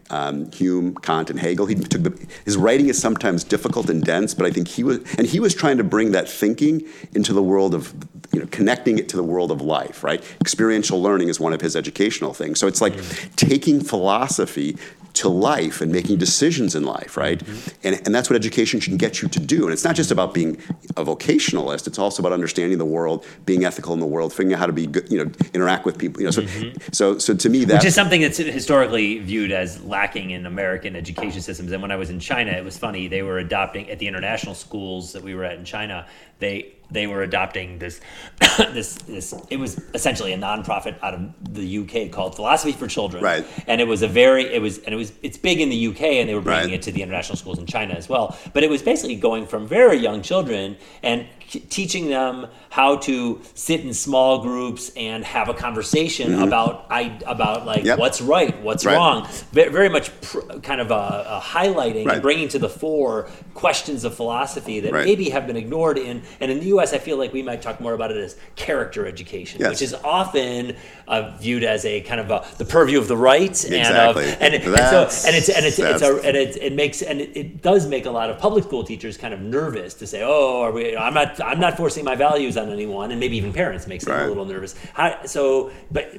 [0.09, 1.65] um, Hume, Kant, and Hegel.
[1.65, 4.99] He took the, his writing is sometimes difficult and dense, but I think he was,
[5.17, 6.83] and he was trying to bring that thinking
[7.13, 7.93] into the world of,
[8.31, 10.03] you know, connecting it to the world of life.
[10.03, 10.23] Right?
[10.41, 12.59] Experiential learning is one of his educational things.
[12.59, 13.35] So it's like mm.
[13.35, 14.77] taking philosophy
[15.13, 17.39] to life and making decisions in life, right?
[17.39, 17.87] Mm-hmm.
[17.87, 19.63] And, and that's what education should get you to do.
[19.63, 20.57] And it's not just about being
[20.97, 24.59] a vocationalist, it's also about understanding the world, being ethical in the world, figuring out
[24.59, 26.21] how to be good, you know, interact with people.
[26.21, 26.77] You know, so, mm-hmm.
[26.91, 30.95] so, so to me, that Which is something that's historically viewed as lacking in American
[30.95, 31.71] education systems.
[31.71, 34.55] And when I was in China, it was funny, they were adopting, at the international
[34.55, 36.07] schools that we were at in China,
[36.43, 37.99] they they were adopting this
[38.57, 43.23] this this it was essentially a nonprofit out of the UK called Philosophy for Children.
[43.23, 43.45] Right.
[43.67, 46.01] And it was a very it was and it was it's big in the UK
[46.01, 46.73] and they were bringing right.
[46.75, 48.37] it to the international schools in China as well.
[48.53, 53.81] But it was basically going from very young children and teaching them how to sit
[53.81, 56.43] in small groups and have a conversation mm-hmm.
[56.43, 57.99] about I about like yep.
[57.99, 58.95] what's right, what's right.
[58.95, 59.27] wrong.
[59.51, 62.15] Very much pr- kind of a, a highlighting right.
[62.15, 65.05] and bringing to the fore questions of philosophy that right.
[65.05, 66.93] maybe have been ignored in and in the U.S.
[66.93, 69.69] I feel like we might talk more about it as character education, yes.
[69.69, 70.75] which is often
[71.07, 74.23] uh, viewed as a kind of a, the purview of the right exactly.
[74.23, 77.21] and, and, and, so and it's and it's, it's a, and it, it makes and
[77.21, 80.21] it, it, does make a lot of public school teachers kind of nervous to say,
[80.23, 80.97] oh, are we?
[80.97, 84.15] I'm not I'm not forcing my values on anyone, and maybe even parents makes them
[84.15, 84.25] right.
[84.25, 84.75] a little nervous.
[84.93, 86.13] How, so, but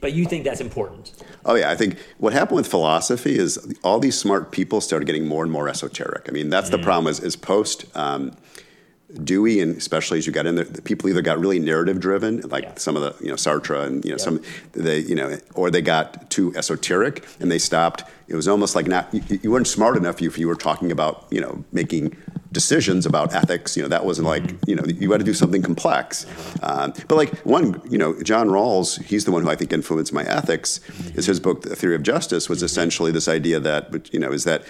[0.00, 1.12] but you think that's important?
[1.44, 5.26] Oh yeah, I think what happened with philosophy is all these smart people started getting
[5.26, 6.26] more and more esoteric.
[6.28, 6.80] I mean, that's mm-hmm.
[6.80, 7.10] the problem.
[7.10, 7.84] Is, is post.
[7.96, 8.36] Um,
[9.22, 12.40] Dewey, and especially as you got in there, the people either got really narrative driven,
[12.42, 12.74] like yeah.
[12.76, 14.22] some of the you know Sartre and you know yeah.
[14.24, 14.42] some
[14.72, 18.04] they you know, or they got too esoteric and they stopped.
[18.26, 21.26] It was almost like not you, you weren't smart enough if you were talking about
[21.30, 22.16] you know making
[22.54, 23.76] decisions about ethics.
[23.76, 24.70] You know, that wasn't like, mm-hmm.
[24.70, 26.24] you know, you had to do something complex.
[26.62, 30.12] Um, but like one, you know, John Rawls, he's the one who I think influenced
[30.12, 30.78] my ethics.
[30.78, 31.18] Mm-hmm.
[31.18, 34.44] Is his book, The Theory of Justice, was essentially this idea that, you know, is
[34.44, 34.62] that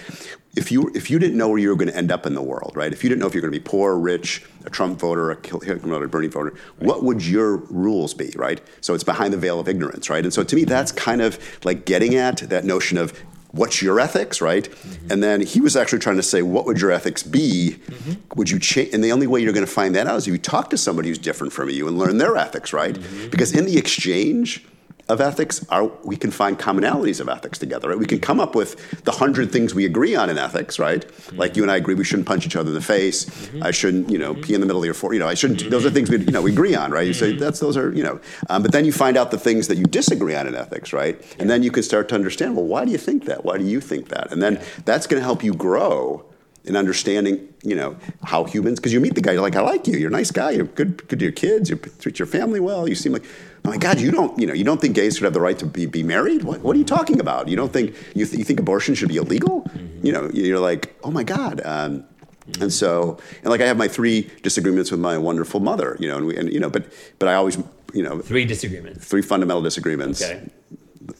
[0.55, 2.41] if you if you didn't know where you were going to end up in the
[2.41, 2.91] world, right?
[2.91, 5.47] If you didn't know if you're going to be poor, rich, a Trump voter, a
[5.47, 6.61] Hillary voter, a Bernie voter, right.
[6.79, 8.61] what would your rules be, right?
[8.81, 10.23] So it's behind the veil of ignorance, right?
[10.23, 13.13] And so to me, that's kind of like getting at that notion of
[13.55, 14.69] what's your ethics, right?
[14.69, 15.11] Mm-hmm.
[15.11, 17.77] And then he was actually trying to say, what would your ethics be?
[17.87, 18.13] Mm-hmm.
[18.35, 18.93] Would you change?
[18.93, 20.77] And the only way you're going to find that out is if you talk to
[20.77, 22.95] somebody who's different from you and learn their ethics, right?
[22.95, 23.29] Mm-hmm.
[23.29, 24.63] Because in the exchange,
[25.07, 28.55] of ethics are we can find commonalities of ethics together right we can come up
[28.55, 31.37] with the hundred things we agree on in ethics right mm-hmm.
[31.37, 33.61] like you and i agree we shouldn't punch each other in the face mm-hmm.
[33.63, 34.41] i shouldn't you know mm-hmm.
[34.41, 35.69] pee in the middle of your floor you know i shouldn't mm-hmm.
[35.69, 37.39] those are things we you know we agree on right you say mm-hmm.
[37.39, 39.85] that's those are you know um, but then you find out the things that you
[39.85, 42.91] disagree on in ethics right and then you can start to understand well why do
[42.91, 44.63] you think that why do you think that and then yeah.
[44.85, 46.25] that's going to help you grow
[46.65, 49.87] in understanding, you know, how humans, because you meet the guy, you're like, I like
[49.87, 52.59] you, you're a nice guy, you're good, good to your kids, you treat your family
[52.59, 53.23] well, you seem like,
[53.65, 55.65] my God, you don't, you know, you don't think gays should have the right to
[55.65, 56.43] be, be married?
[56.43, 57.47] What, what are you talking about?
[57.47, 59.61] You don't think, you, th- you think abortion should be illegal?
[59.61, 60.05] Mm-hmm.
[60.05, 61.61] You know, you're like, oh my God.
[61.65, 62.03] Um,
[62.49, 62.63] mm-hmm.
[62.63, 66.17] and so, and like I have my three disagreements with my wonderful mother, you know,
[66.17, 67.57] and, we, and you know, but but I always,
[67.93, 70.21] you know, three disagreements, three fundamental disagreements.
[70.21, 70.49] Okay.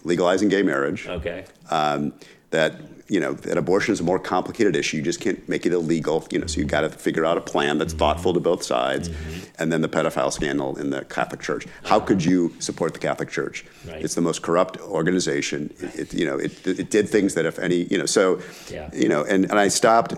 [0.04, 1.08] Legalizing gay marriage.
[1.08, 1.46] Okay.
[1.70, 2.14] Um,
[2.50, 2.74] that
[3.08, 4.98] you know, that abortion is a more complicated issue.
[4.98, 6.26] You just can't make it illegal.
[6.32, 9.10] You know, so you've got to figure out a plan that's thoughtful to both sides.
[9.10, 9.42] Mm-hmm.
[9.60, 11.68] And then the pedophile scandal in the Catholic Church.
[11.84, 13.64] How could you support the Catholic Church?
[13.88, 14.04] Right.
[14.04, 15.72] It's the most corrupt organization.
[15.80, 18.42] It, it, you know, it, it did things that if any, you know, so,
[18.72, 18.90] yeah.
[18.92, 20.16] you know, and, and I stopped.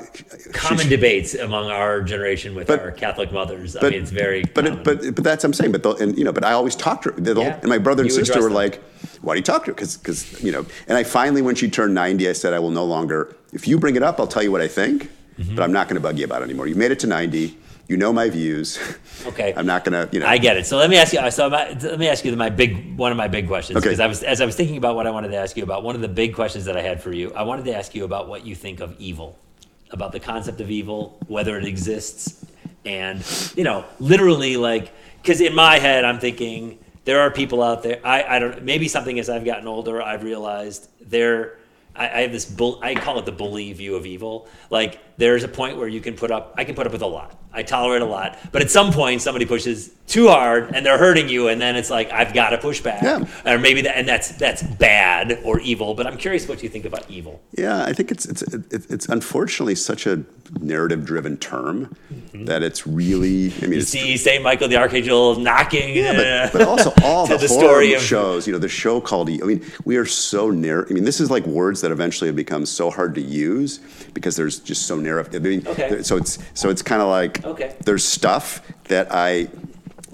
[0.54, 3.74] Common she, debates among our generation with but, our Catholic mothers.
[3.74, 4.44] But, I mean, it's very.
[4.46, 5.74] But it, but but that's what I'm saying.
[5.74, 7.20] But the, and you know, but I always talked to her.
[7.20, 7.60] The, yeah.
[7.60, 8.54] And my brother and you sister were them.
[8.54, 8.82] like
[9.28, 9.74] why do you talk to her?
[9.74, 10.66] Because, because you know.
[10.88, 13.36] And I finally, when she turned 90, I said, I will no longer.
[13.52, 15.54] If you bring it up, I'll tell you what I think, mm-hmm.
[15.54, 16.68] but I'm not going to bug you about it anymore.
[16.68, 17.58] You made it to 90.
[17.90, 18.80] You know my views.
[19.26, 19.54] Okay.
[19.58, 20.28] I'm not going to, you know.
[20.28, 20.68] I get it.
[20.68, 21.32] So let me ask you.
[21.32, 24.04] So let me ask you my big one of my big questions because okay.
[24.04, 25.84] I was as I was thinking about what I wanted to ask you about.
[25.84, 28.06] One of the big questions that I had for you, I wanted to ask you
[28.06, 29.38] about what you think of evil,
[29.90, 32.46] about the concept of evil, whether it exists,
[32.86, 33.22] and
[33.58, 38.02] you know, literally like because in my head I'm thinking there are people out there.
[38.04, 38.64] I, I don't.
[38.64, 41.58] Maybe something as I've gotten older, I've realized there.
[41.96, 42.82] I, I have this bull.
[42.84, 44.50] I call it the bully view of evil.
[44.70, 46.56] Like there's a point where you can put up.
[46.58, 47.40] I can put up with a lot.
[47.58, 48.38] I tolerate a lot.
[48.52, 51.90] But at some point, somebody pushes too hard and they're hurting you, and then it's
[51.90, 53.26] like I've got to push back, Yeah.
[53.46, 55.96] or maybe that, and that's that's bad or evil.
[55.96, 57.42] But I'm curious what you think about evil.
[57.58, 60.24] Yeah, I think it's it's it's, it's unfortunately such a
[60.62, 61.94] narrative-driven term
[62.34, 63.28] that it's really.
[63.62, 63.72] I mean, Mm-hmm.
[63.74, 67.48] You it's, see Saint Michael the Archangel knocking, Yeah, but, but also all the, the
[67.50, 68.46] story of- shows.
[68.48, 69.30] You know, the show called.
[69.30, 70.86] I mean, we are so narrow.
[70.90, 73.80] I mean, this is like words that eventually have become so hard to use
[74.14, 75.26] because there's just so narrow.
[75.34, 76.02] I mean, Okay.
[76.04, 77.76] so it's so it's kind of like Okay.
[77.86, 79.48] there's stuff that I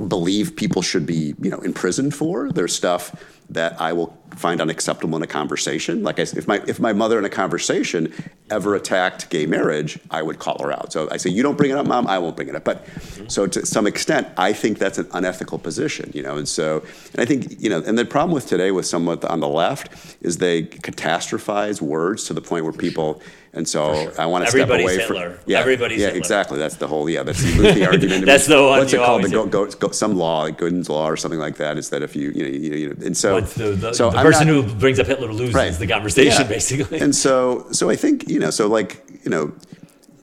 [0.08, 2.52] believe people should be you know imprisoned for.
[2.52, 3.16] There's stuff
[3.50, 6.04] that I will find unacceptable in a conversation.
[6.04, 8.14] Like I, if my if my mother in a conversation
[8.50, 10.92] ever attacked gay marriage, I would call her out.
[10.92, 12.08] So I say, you don't bring it up, mom.
[12.08, 12.64] I won't bring it up.
[12.64, 12.86] But
[13.28, 16.12] so to some extent, I think that's an unethical position.
[16.14, 18.86] You know, and so and I think you know, and the problem with today with
[18.86, 23.22] someone on the left is they catastrophize words to the point where people.
[23.56, 25.32] And so I want to step away Hitler.
[25.36, 26.18] from yeah, Everybody's yeah, Hitler.
[26.18, 26.58] exactly.
[26.58, 27.22] That's the whole yeah.
[27.22, 28.26] That's lose the argument.
[28.26, 29.24] That's the one What's it called?
[29.24, 31.78] The go, go, go, some law, like Gooden's law or something like that.
[31.78, 34.10] Is that if you you know you know, you know and so the, the, so
[34.10, 35.72] the person not- who brings up Hitler loses Right.
[35.72, 36.48] the conversation, Yeah.
[36.48, 37.00] basically.
[37.00, 39.54] And so, so I think you know, so like you know,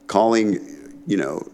[0.08, 0.58] calling
[1.06, 1.46] you know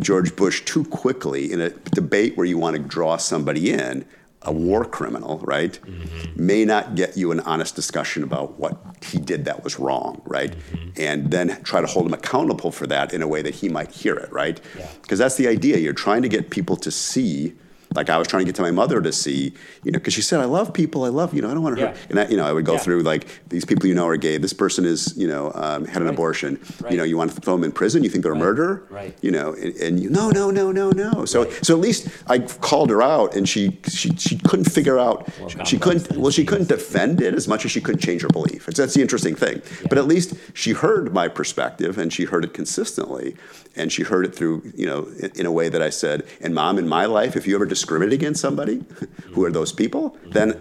[0.00, 4.04] George Bush too quickly in a debate where you want to draw somebody in,
[4.44, 6.46] a war criminal, right, Mm-hmm.
[6.46, 10.52] may not get you an honest discussion about what he did that was wrong, right,
[10.52, 10.88] Mm-hmm.
[10.96, 13.90] and then try to hold him accountable for that in a way that he might
[13.92, 14.88] hear it, right, Yeah.
[15.02, 15.78] because that's the idea.
[15.78, 17.54] You're trying to get people to see.
[17.94, 19.52] Like I was trying to get to my mother to see,
[19.84, 21.04] you know, because she said, "I love people.
[21.04, 21.50] I love you know.
[21.50, 22.02] I don't want to hurt." Yeah.
[22.10, 22.78] And I, you know, I would go Yeah.
[22.78, 24.38] through like these people you know are gay.
[24.38, 26.14] This person is, you know, um, had an Right.
[26.14, 26.58] abortion.
[26.82, 26.92] Right.
[26.92, 28.02] You know, you want to throw them in prison?
[28.04, 28.82] You think they're a murderer?
[28.90, 29.16] Right.
[29.20, 31.24] You know, and, and you no, no, no, no, no.
[31.24, 35.28] So, so at least I called her out, and she she she couldn't figure out.
[35.38, 36.16] More she couldn't.
[36.16, 38.68] Well, she couldn't defend it as much as she couldn't change her belief.
[38.68, 39.62] It's, that's the interesting thing.
[39.88, 43.36] But at least she heard my perspective, and she heard it consistently,
[43.76, 46.54] and she heard it through, you know, in, in a way that I said, "And
[46.54, 48.84] mom, in my life, if you ever discriminate against somebody,
[49.34, 50.54] who are those people, then."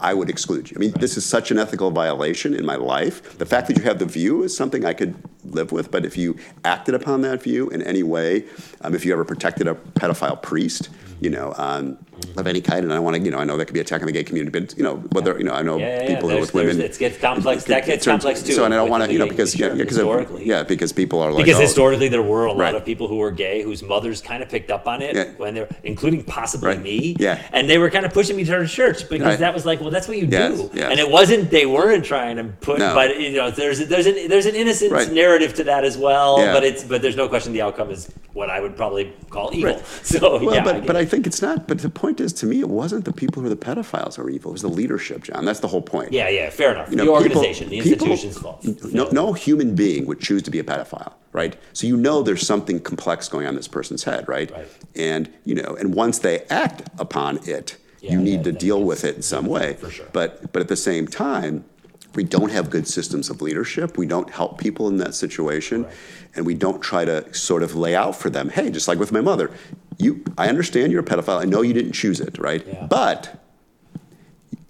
[0.00, 0.76] I would exclude you.
[0.76, 3.38] I mean, this is such an ethical violation in my life.
[3.38, 5.14] The fact that you have the view is something I could
[5.44, 8.44] live with, but if you acted upon that view in any way,
[8.82, 11.98] um, if you ever protected a pedophile priest, you know, um,
[12.36, 14.06] of any kind, and I want to, you know, I know that could be attacking
[14.06, 16.08] the gay community, but you know, whether you know, I know Yeah, yeah, yeah.
[16.14, 16.80] people who There's- with women.
[16.80, 17.64] it gets complex.
[17.64, 19.68] That gets turns- complex, too, So, and I don't want to, you know, because yeah,
[19.68, 20.46] sure, yeah, because historically.
[20.46, 22.74] yeah, because people are like, because oh, historically there were a lot Right.
[22.74, 25.24] of people who were gay whose mothers kind of picked up on it Yeah.
[25.36, 26.82] when they were including possibly Right.
[26.82, 27.38] me Yeah.
[27.52, 29.38] and they were kind of pushing me to church because Right.
[29.40, 30.88] that was like well that's what you Yes, do yes.
[30.90, 32.94] and it wasn't they weren't trying to put No.
[32.94, 36.52] but you know there's there's an there's an innocence narrative to that as well Yeah.
[36.52, 39.80] but it's but there's no question the outcome is what I would probably call evil
[40.02, 40.96] so Well, yeah but I but.
[40.96, 41.66] I think it's not.
[41.68, 44.22] But the point is, to me, it wasn't the people who are the pedophiles who
[44.22, 44.50] are evil.
[44.50, 45.44] It was the leadership, John.
[45.44, 46.12] That's the whole point.
[46.12, 49.32] yeah yeah fair enough You know, the people- organization the people- institution's fault No, no
[49.32, 51.54] human being would choose to be a pedophile, right?
[51.72, 54.50] So you know there's something complex going on in this person's head, right?
[54.50, 54.68] Right.
[54.96, 58.82] And you know, and once they act upon it, Yeah, you yeah, need to deal
[58.90, 59.74] with it in some way.
[59.74, 60.06] For sure.
[60.12, 61.64] But but at the same time,
[62.14, 63.98] we don't have good systems of leadership.
[63.98, 65.84] We don't help people in that situation,
[66.34, 68.48] and we don't try to sort of lay out for them.
[68.48, 69.50] Hey, just like with my mother,
[69.98, 70.24] you.
[70.36, 71.40] I understand you're a pedophile.
[71.40, 72.66] I know you didn't choose it, right?
[72.66, 72.86] Yeah.
[72.86, 73.44] But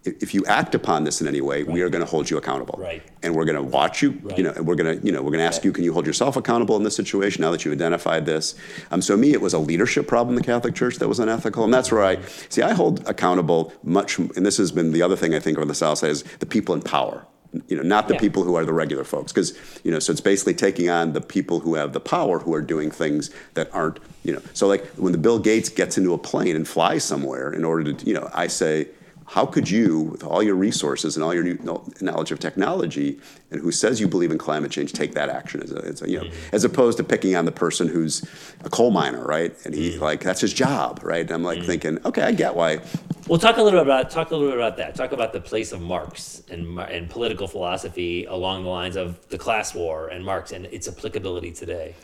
[0.04, 2.78] if you act upon this in any way, we are going to hold you accountable.
[2.78, 3.02] Right.
[3.22, 4.18] And we're going to watch you.
[4.22, 4.38] Right.
[4.38, 5.92] You know, and we're going to, you know, we're going to ask you, can you
[5.92, 8.54] hold yourself accountable in this situation now that you've identified this?
[8.90, 11.64] Um, so me, it was a leadership problem in the Catholic Church that was unethical,
[11.64, 12.62] and that's where I see.
[12.62, 15.74] I hold accountable much, and this has been the other thing I think on the
[15.74, 17.26] South Side is the people in power.
[17.66, 18.20] You know, not the Yeah.
[18.20, 21.20] people who are the regular folks, because you know, so it's basically taking on the
[21.20, 24.42] people who have the power who are doing things that aren't, you know.
[24.52, 27.92] So like when the Bill Gates gets into a plane and flies somewhere in order
[27.92, 28.88] to, you know, I say,
[29.28, 31.58] how could you, with all your resources and all your new
[32.00, 33.20] knowledge of technology,
[33.50, 36.08] and who says you believe in climate change, take that action as a, as a
[36.08, 36.54] you know, Mm-hmm.
[36.54, 38.24] as opposed to picking on the person who's
[38.64, 39.54] a coal miner, right?
[39.66, 40.02] And he Mm-hmm.
[40.02, 41.20] like that's his job, right?
[41.20, 42.80] And I'm like thinking, okay, I get why.
[43.28, 44.94] Well, talk a little bit about talk a little bit about that.
[44.94, 49.36] Talk about the place of Marx and and political philosophy along the lines of the
[49.36, 51.94] class war and Marx and its applicability today.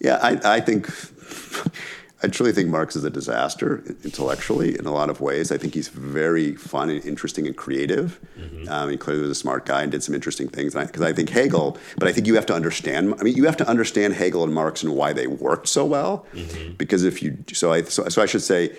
[0.00, 0.88] Yeah, I, I think.
[2.24, 5.52] I truly think Marx is a disaster intellectually in a lot of ways.
[5.52, 8.18] I think he's very fun and interesting and creative.
[8.38, 8.66] Mm-hmm.
[8.66, 10.74] Um, he clearly was a smart guy and did some interesting things.
[10.74, 13.14] Because I, think Hegel, but I think you have to understand.
[13.20, 16.24] I mean, you have to understand Hegel and Marx and why they worked so well.
[16.32, 16.76] Mm-hmm.
[16.76, 18.74] Because if you, so I, so, so I should say,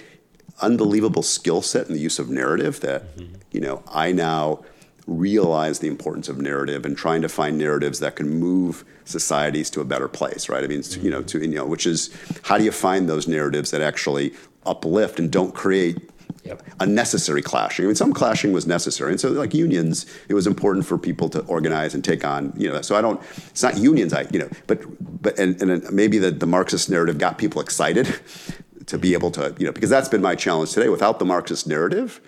[0.62, 3.36] unbelievable skill set in the use of narrative that mm-hmm.
[3.52, 4.64] you know I now
[5.08, 9.80] realize the importance of narrative and trying to find narratives that can move societies to
[9.80, 12.10] a better place right i mean you know to you know which is
[12.43, 14.34] how do you find those narratives that actually
[14.66, 16.10] uplift and don't create
[16.43, 16.62] Yep.
[16.80, 17.86] unnecessary clashing.
[17.86, 21.28] I mean, some clashing was necessary, and so like unions, it was important for people
[21.30, 22.82] to organize and take on, you know.
[22.84, 23.20] So I don't.
[23.47, 24.80] It's not unions, I you know, but
[25.24, 28.20] but and, and maybe the, the Marxist narrative got people excited
[28.86, 30.88] to be able to, you know, because that's been my challenge today.
[30.88, 32.22] Without the Marxist narrative,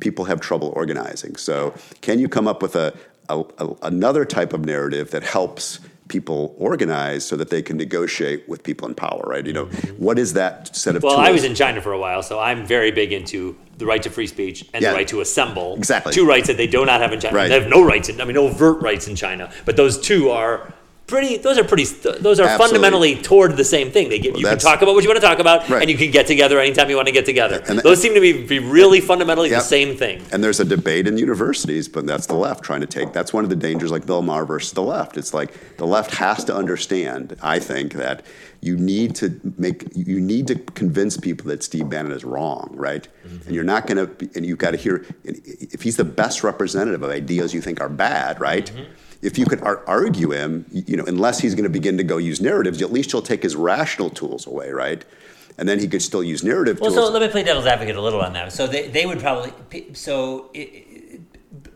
[0.00, 1.36] people have trouble organizing.
[1.36, 2.94] So can you come up with a,
[3.28, 5.80] a, a another type of narrative that helps?
[6.08, 9.44] people organize so that they can negotiate with people in power, right?
[9.46, 10.02] You know, mm-hmm.
[10.02, 11.28] what is that set of Well, tools?
[11.28, 14.10] I was in China for a while, so I'm very big into the right to
[14.10, 14.90] free speech and Yeah.
[14.90, 15.74] the right to assemble.
[15.74, 16.12] Exactly.
[16.12, 17.34] Two rights that they do not have in China.
[17.34, 17.48] Right.
[17.48, 20.72] They have no rights in, I mean, overt rights in China, but those two are
[21.06, 21.36] pretty.
[21.36, 21.84] Those are pretty.
[21.84, 22.56] Those are Absolutely.
[22.58, 24.08] fundamentally toward the same thing.
[24.08, 25.82] They get you can talk about what you want to talk about, Right.
[25.82, 27.62] and you can get together anytime you want to get together.
[27.68, 29.60] And- those seem to be, be really fundamentally Yep.
[29.60, 30.22] the same thing.
[30.32, 33.12] And there's a debate in universities, but that's the left trying to take.
[33.12, 35.16] That's one of the dangers, like Bill Maher versus the left.
[35.16, 37.36] It's like the left has to understand.
[37.42, 38.22] I think that
[38.60, 43.06] you need to make, you need to convince people that Steve Bannon is wrong, right?
[43.46, 47.02] And you're not going to, and you've got to hear if he's the best representative
[47.02, 48.66] of ideas you think are bad, right?
[48.74, 48.82] Mm-hmm.
[49.22, 52.16] If you could ar- argue him, you know, unless he's going to begin to go
[52.18, 55.04] use narratives, at least you'll take his rational tools away, right?
[55.58, 57.06] And then he could still use narrative Well, tools.
[57.06, 58.52] so let me play devil's advocate a little on that.
[58.52, 59.52] So they, they would probably
[59.94, 61.20] so it, it-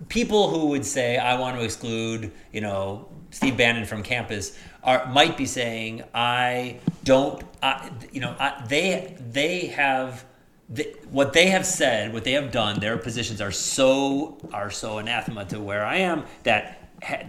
[0.08, 5.06] people who would say I want to exclude you know Steve Bannon from campus are
[5.12, 10.24] might be saying I don't I, you know I, they they have.
[10.72, 14.98] The, what they have said, what they have done, their positions are so are so
[14.98, 16.79] anathema to where I am that ha-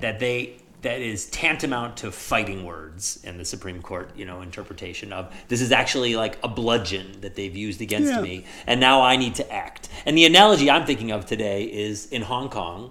[0.01, 5.13] that they that is tantamount to fighting words in the Supreme Court, you know, interpretation
[5.13, 8.22] of this is actually like a bludgeon that they've used against Yeah.
[8.22, 9.89] me, and now I need to act.
[10.07, 12.89] And the analogy I'm thinking of today is in Hong Kong,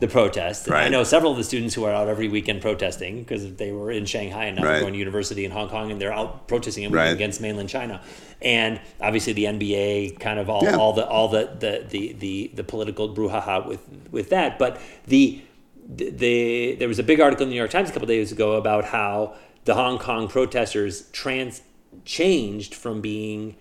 [0.00, 0.66] the protests.
[0.66, 3.72] And I know several of the students who are out every weekend protesting because they
[3.72, 4.72] were in Shanghai and now Right.
[4.72, 7.06] they're going to university in Hong Kong and they're out protesting Right.
[7.08, 8.02] against mainland China.
[8.42, 10.76] And obviously the NBA kind of all, Yeah.
[10.76, 14.58] all the all the, the, the, the, the political brouhaha with with that.
[14.58, 15.40] But the
[15.86, 18.32] the, the there was a big article in the New York Times a couple days
[18.32, 21.62] ago about how the Hong Kong protesters trans
[22.04, 23.56] changed from being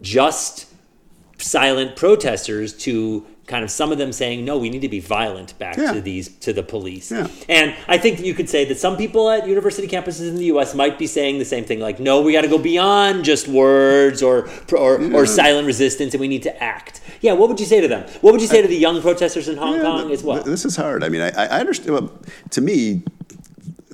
[0.00, 0.66] just
[1.38, 5.58] silent protesters to kind of some of them saying no we need to be violent
[5.58, 5.92] back Yeah.
[5.92, 7.26] to these to the police Yeah.
[7.48, 10.74] and i think you could say that some people at university campuses in the us
[10.74, 14.22] might be saying the same thing like no we got to go beyond just words
[14.22, 17.80] or or, or silent resistance and we need to act yeah what would you say
[17.80, 20.18] to them what would you say to the young protesters in hong Yeah, kong th-
[20.18, 21.02] as well th- This is hard.
[21.02, 21.92] I mean, I, I understand.
[21.94, 22.10] Well,
[22.50, 23.02] to me,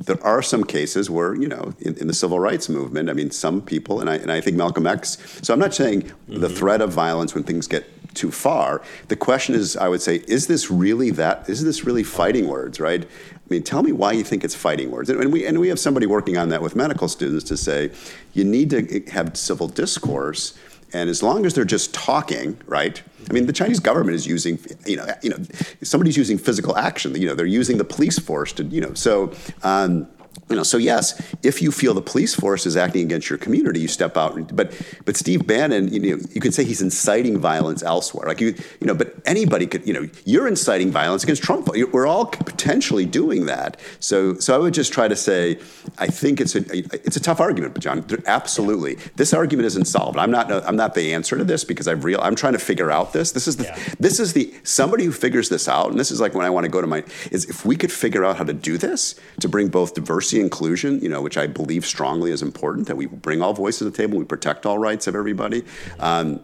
[0.06, 3.30] there are some cases where you know, in, in the civil rights movement, I mean,
[3.30, 5.18] some people, and I and I think Malcolm X.
[5.42, 6.40] So I'm not saying Mm-hmm.
[6.40, 7.84] the threat of violence when things get
[8.18, 8.82] too far.
[9.08, 11.48] The question is, I would say, is this really that?
[11.48, 12.80] Is this really fighting words?
[12.80, 13.04] Right?
[13.04, 15.08] I mean, tell me why you think it's fighting words.
[15.08, 17.90] And we and we have somebody working on that with medical students to say
[18.34, 20.58] you need to have civil discourse.
[20.92, 23.02] And as long as they're just talking, right?
[23.28, 25.36] I mean, the Chinese government is using, you know, you know,
[25.82, 27.14] somebody's using physical action.
[27.14, 29.32] You know, they're using the police force to, you know, so.
[29.62, 30.08] Um,
[30.48, 33.80] you know, so yes, if you feel the police force is acting against your community,
[33.80, 34.54] you step out.
[34.54, 34.72] But
[35.04, 38.28] but Steve Bannon, you know, you could say he's inciting violence elsewhere.
[38.28, 41.68] Like you, you know, but anybody could, you know, you're inciting violence against Trump.
[41.92, 43.80] We're all potentially doing that.
[44.00, 45.58] So so I would just try to say,
[45.98, 46.60] I think it's a
[47.06, 50.18] it's a tough argument, but John, absolutely, this argument isn't solved.
[50.18, 52.90] I'm not I'm not the answer to this because I've real I'm trying to figure
[52.90, 53.32] out this.
[53.32, 53.78] This is the Yeah.
[53.98, 56.64] this is the somebody who figures this out, and this is like when I want
[56.64, 59.48] to go to my is if we could figure out how to do this to
[59.48, 63.06] bring both diversity and inclusion, you know, which I believe strongly is important, that we
[63.06, 65.64] bring all voices to the table, we protect all rights of everybody.
[65.98, 66.40] Um,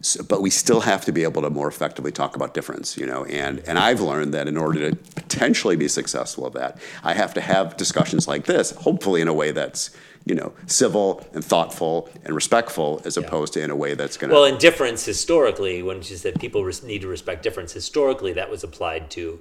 [0.00, 3.06] so, but we still have to be able to more effectively talk about difference, you
[3.06, 3.24] know.
[3.24, 7.32] And and I've learned that in order to potentially be successful at that, I have
[7.34, 9.90] to have discussions like this, hopefully in a way that's
[10.26, 14.28] you know civil and thoughtful and respectful, as opposed to in a way that's going
[14.28, 14.34] to.
[14.34, 18.50] Well, and difference historically, when she said people res- need to respect difference, historically that
[18.50, 19.40] was applied to.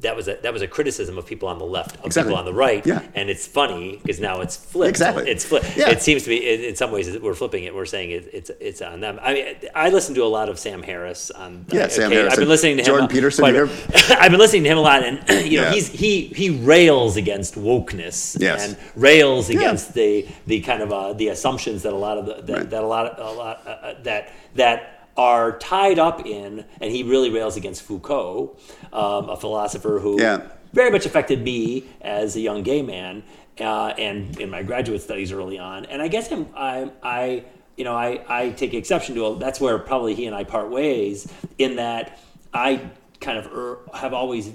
[0.00, 2.30] That was a that was a criticism of people on the left, of Exactly.
[2.30, 3.02] people on the right, Yeah.
[3.14, 4.88] and it's funny because now it's flipped.
[4.90, 5.30] Exactly.
[5.30, 5.76] it's flipped.
[5.76, 5.90] Yeah.
[5.90, 7.72] It seems to be in, in some ways we're flipping it.
[7.72, 9.20] We're saying it, it's it's on them.
[9.22, 11.66] I mean, I listen to a lot of Sam Harris on.
[11.70, 13.10] Yeah, Sam okay, Harris I've been listening to Jordan him.
[13.12, 13.44] Peterson,
[14.18, 15.72] I've been listening to him a lot, and you know Yeah.
[15.72, 18.66] he's he he rails against wokeness Yes.
[18.66, 22.42] and rails against the the kind of uh, the assumptions that a lot of the
[22.42, 22.70] that, Right.
[22.70, 26.90] that a lot of, a lot uh, uh, that that are tied up in, and
[26.90, 28.56] he really rails against Foucault,
[28.92, 30.40] um, a philosopher who Yeah.
[30.72, 33.22] very much affected me as a young gay man,
[33.60, 35.84] uh, and in my graduate studies early on.
[35.86, 37.44] And I guess I'm, I, I
[37.76, 41.30] you know, I, I take exception to that's where probably he and I part ways
[41.58, 42.18] in that
[42.52, 42.90] I
[43.20, 44.50] kind of er, have always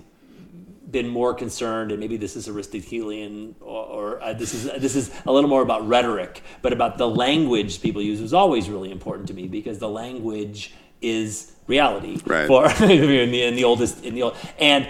[0.90, 5.12] been more concerned, and maybe this is Aristotelian, or, or uh, this is this is
[5.26, 9.28] a little more about rhetoric, but about the language people use was always really important
[9.28, 12.48] to me because the language is reality Right.
[12.48, 14.88] for in the in the oldest in the old and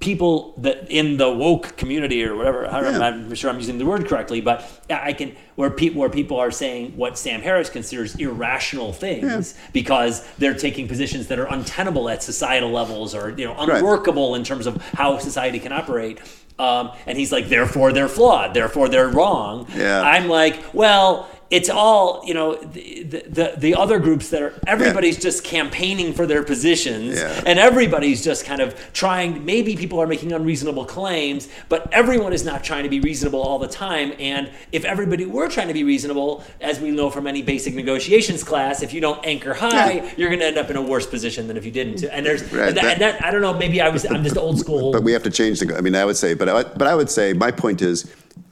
[0.00, 3.06] people that in the woke community or whatever I don't know, Yeah.
[3.06, 6.36] I'm not sure I'm using the word correctly but I can where people where people
[6.38, 12.08] are saying what Sam Harris considers irrational things because they're taking positions that are untenable
[12.08, 13.78] at societal levels or you know Right.
[13.78, 16.18] unworkable in terms of how society can operate
[16.58, 20.02] um, and he's like therefore they're flawed therefore they're wrong Yeah.
[20.02, 25.18] I'm like well it's all you know the, the the other groups that are everybody's
[25.26, 27.42] just campaigning for their positions Yeah.
[27.48, 32.44] and everybody's just kind of trying maybe people are making unreasonable claims but everyone is
[32.50, 35.84] not trying to be reasonable all the time and if everybody were trying to be
[35.84, 36.30] reasonable
[36.60, 40.10] as we know from any basic negotiations class if you don't anchor high Yeah.
[40.16, 42.42] you're going to end up in a worse position than if you didn't and there's
[42.52, 44.58] Right, and that, that- and that- i don't know maybe i was i'm just old
[44.58, 45.76] school But we have to change the.
[45.76, 47.96] I mean, I would say, but I, but I would say, my point is,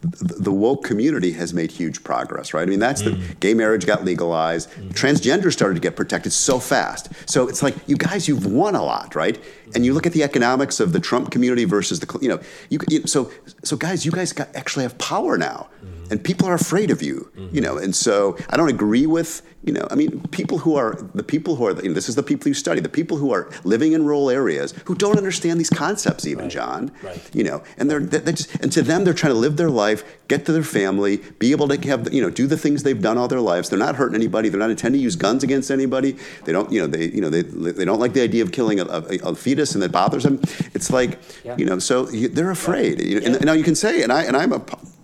[0.02, 2.62] the, woke community has made huge progress, right?
[2.62, 3.40] I mean, that's the mm.
[3.40, 4.90] gay marriage got legalized, mm.
[4.90, 7.08] transgender started to get protected so fast.
[7.28, 9.42] So it's like, you guys, you've won a lot, right?
[9.74, 12.78] And you look at the economics of the Trump community versus the, you know, you,
[12.88, 13.30] you so
[13.62, 15.91] so guys, you guys got, actually have power now, mm.
[16.12, 17.16] And people are afraid of you,
[17.52, 17.78] you know.
[17.78, 21.56] And so I don't agree with, you know, I mean, people who are the people
[21.56, 23.92] who are, you know, this is the people you study, the people who are living
[23.94, 27.18] in rural areas who don't understand these concepts, even John, right.
[27.32, 30.04] you know, and they're they just and to them they're trying to live their life,
[30.28, 33.16] get to their family, be able to have you know do the things they've done
[33.16, 33.70] all their lives.
[33.70, 34.50] They're not hurting anybody.
[34.50, 36.18] They're not intending to use guns against anybody.
[36.44, 38.80] They don't you know they you know they they don't like the idea of killing
[38.80, 39.00] a, a,
[39.30, 40.40] a fetus and that bothers them.
[40.74, 41.56] It's like Yeah.
[41.56, 43.00] you know so you, they're afraid.
[43.00, 44.60] You know, and, now you can say and I and I'm a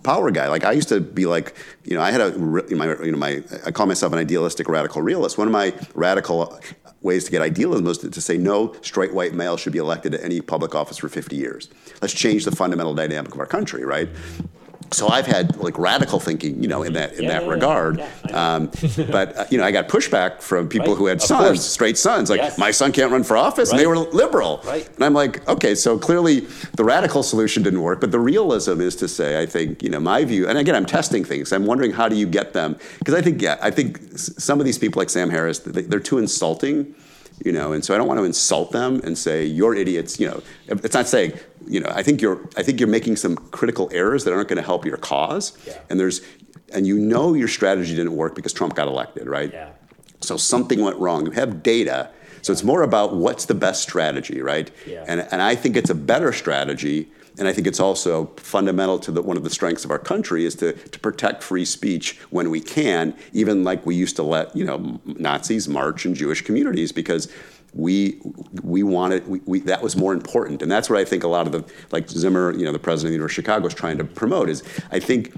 [0.09, 0.47] power guy.
[0.47, 3.43] Like I used to be like you know I had a my you know my
[3.65, 5.37] I call myself an idealistic radical realist.
[5.37, 6.59] One of my radical
[7.01, 10.11] ways to get idealism was to, to say no straight white male should be elected
[10.13, 11.69] to any public office for 50 years.
[12.01, 14.09] Let's change the fundamental dynamic of our country, right?
[14.91, 17.97] So I've had like radical thinking, you know, in that in Yeah, that yeah, regard.
[17.97, 18.71] Yeah, um,
[19.11, 22.29] but uh, you know, I got pushback from people Right, who had sons, straight sons.
[22.29, 22.57] Like Yes.
[22.57, 24.61] my son can't run for office, and they were liberal.
[24.65, 24.87] Right.
[24.95, 26.41] And I'm like, okay, so clearly
[26.75, 29.99] the radical solution didn't work, but the realism is to say, I think, you know,
[29.99, 31.51] my view, and again, I'm testing things.
[31.51, 32.77] I'm wondering how do you get them?
[32.99, 36.17] Because I think, yeah, I think some of these people like Sam Harris, they're too
[36.17, 36.95] insulting,
[37.45, 40.19] you know, and so I don't want to insult them and say you're idiots.
[40.19, 41.33] You know, it's not saying,
[41.69, 44.57] you know, I think you're, I think you're making some critical errors that aren't going
[44.57, 45.55] to help your cause.
[45.67, 45.77] Yeah.
[45.89, 46.21] And there's,
[46.73, 49.53] and you know your strategy didn't work because Trump got elected, right?
[49.53, 49.69] yeah
[50.19, 51.27] So something went wrong.
[51.27, 52.09] You have data.
[52.41, 54.71] So it's more about what's the best strategy, right?
[54.87, 55.05] Yeah.
[55.07, 57.07] And, and I think it's a better strategy.
[57.37, 60.45] And I think it's also fundamental to the, one of the strengths of our country
[60.45, 64.55] is to, to protect free speech when we can, even like we used to let
[64.55, 67.31] you know Nazis march in Jewish communities because
[67.73, 68.19] we
[68.63, 71.45] we wanted we, we, that was more important, and that's what I think a lot
[71.45, 73.97] of the like Zimmer, you know, the president of the University of Chicago is trying
[73.97, 75.33] to promote is I think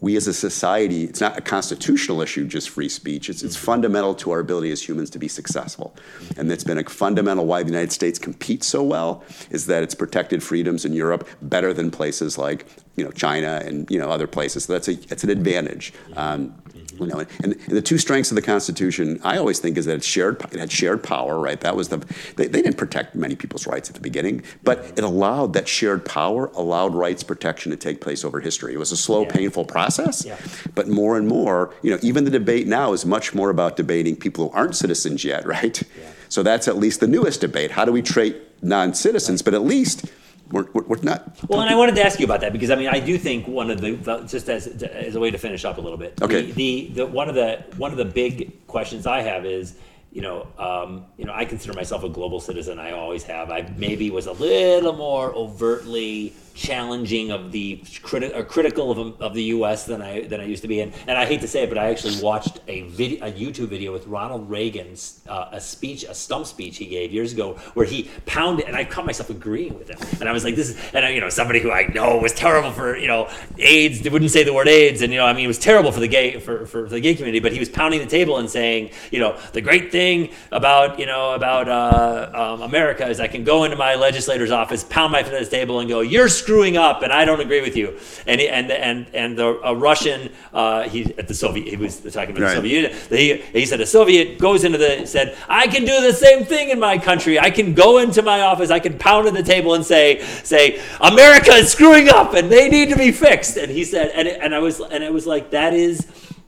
[0.00, 3.28] we as a society, it's not a constitutional issue, just free speech.
[3.28, 5.94] It's, it's fundamental to our ability as humans to be successful.
[6.36, 9.94] And that's been a fundamental why the United States competes so well is that it's
[9.94, 14.26] protected freedoms in Europe better than places like you know China and you know other
[14.26, 14.64] places.
[14.64, 15.92] So that's a it's an advantage.
[16.16, 16.54] Um,
[17.00, 19.96] you know, and, and the two strengths of the Constitution, I always think, is that
[19.96, 20.40] it's shared.
[20.52, 21.60] It had shared power, right?
[21.60, 21.98] That was the.
[22.36, 26.04] They, they didn't protect many people's rights at the beginning, but it allowed that shared
[26.04, 28.74] power allowed rights protection to take place over history.
[28.74, 29.32] It was a slow, Yeah.
[29.32, 30.36] painful process, Yeah.
[30.74, 34.16] but more and more, you know, even the debate now is much more about debating
[34.16, 35.82] people who aren't citizens yet, right?
[36.28, 37.70] So that's at least the newest debate.
[37.72, 39.42] How do we treat non-citizens?
[39.42, 40.04] But at least
[40.50, 41.36] we're, we're, not.
[41.48, 43.46] Well, and I wanted to ask you about that because I mean, I do think
[43.46, 46.20] one of the the- just as as a way to finish up a little bit.
[46.20, 46.50] Okay.
[46.50, 49.74] The, the, the one of the one of the big questions I have is,
[50.12, 52.78] you know, um, you know, I consider myself a global citizen.
[52.78, 53.50] I always have.
[53.50, 59.34] I maybe was a little more overtly challenging of the criti- or critical of, of
[59.34, 59.84] the U.S.
[59.84, 60.80] than I than I used to be.
[60.80, 63.68] And and I hate to say it, but I actually watched a video, a YouTube
[63.68, 67.86] video with Ronald Reagan's uh, a speech, a stump speech he gave years ago, where
[67.86, 69.98] he pounded, and I caught myself agreeing with him.
[70.20, 72.32] And I was like, this is, and I, you know, somebody who I know was
[72.32, 73.28] terrible for you know
[73.58, 75.92] AIDS, they wouldn't say the word AIDS, and you know, I mean, it was terrible
[75.92, 78.48] for the gay for, for the gay community, but he was pounding the table and
[78.48, 83.28] saying, you know, the great thing about you know about uh, um, America is I
[83.28, 86.28] can go into my legislator's office, pound my foot on the table, and go, "You're
[86.42, 87.86] screwing up, and I don't agree with you."
[88.26, 90.20] And he, and and and the a Russian,
[90.52, 92.50] uh, he at the Soviet, he was talking about Right.
[92.50, 92.92] the Soviet Union.
[93.10, 96.70] He, he said a Soviet goes into the said, "I can do the same thing
[96.70, 97.38] in my country.
[97.38, 100.80] I can go into my office, I can pound on the table and say say
[101.00, 104.38] America is screwing up, and they need to be fixed." And he said, and it,
[104.42, 106.06] and I was and it was like that is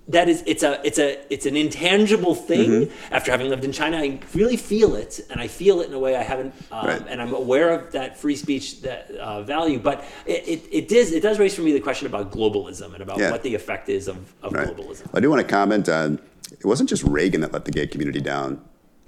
[0.09, 3.15] that is it's a it's a it's an intangible thing Mm-hmm.
[3.15, 5.99] after having lived in china i really feel it and i feel it in a
[5.99, 7.03] way i haven't um, Right.
[7.09, 11.13] and i'm aware of that free speech that uh, value but it, it, it does
[11.13, 13.31] it does raise for me the question about globalism and about Yeah.
[13.31, 14.67] what the effect is of, of Right.
[14.69, 16.19] globalism I do want to comment on
[16.51, 18.61] it wasn't just Reagan that let the gay community down.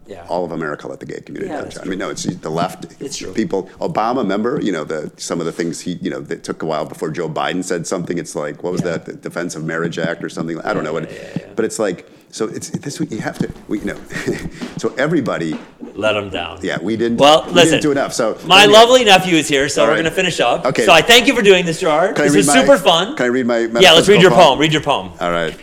[0.06, 0.26] Yeah.
[0.28, 1.82] all of America let the gay community Yeah, down.
[1.82, 3.00] I mean, no, it's the left.
[3.00, 3.32] It's true.
[3.32, 6.62] People, Obama, remember, you know, the some of the things he, you know, that took
[6.62, 8.18] a while before Joe Biden said something.
[8.18, 8.92] It's like, what was Yeah.
[8.98, 10.60] that, the Defense of Marriage Act or something?
[10.60, 11.08] I don't know what.
[11.56, 13.00] But it's like, so it's this.
[13.00, 14.00] You have to, we, you know,
[14.76, 15.58] so everybody,
[15.94, 16.58] Let them down.
[16.62, 17.18] yeah, we didn't.
[17.18, 17.70] Well, we listen.
[17.72, 18.12] didn't do enough.
[18.12, 20.66] So My lovely nephew is here, so All we're going to finish up.
[20.66, 20.84] Okay.
[20.84, 22.16] So I thank you for doing this, Gerard.
[22.16, 23.16] Can This was my- super fun.
[23.16, 23.58] Can I read my?
[23.80, 24.58] yeah, let's read your metaphysical poem.
[24.58, 25.12] Read your poem.
[25.20, 25.56] All right.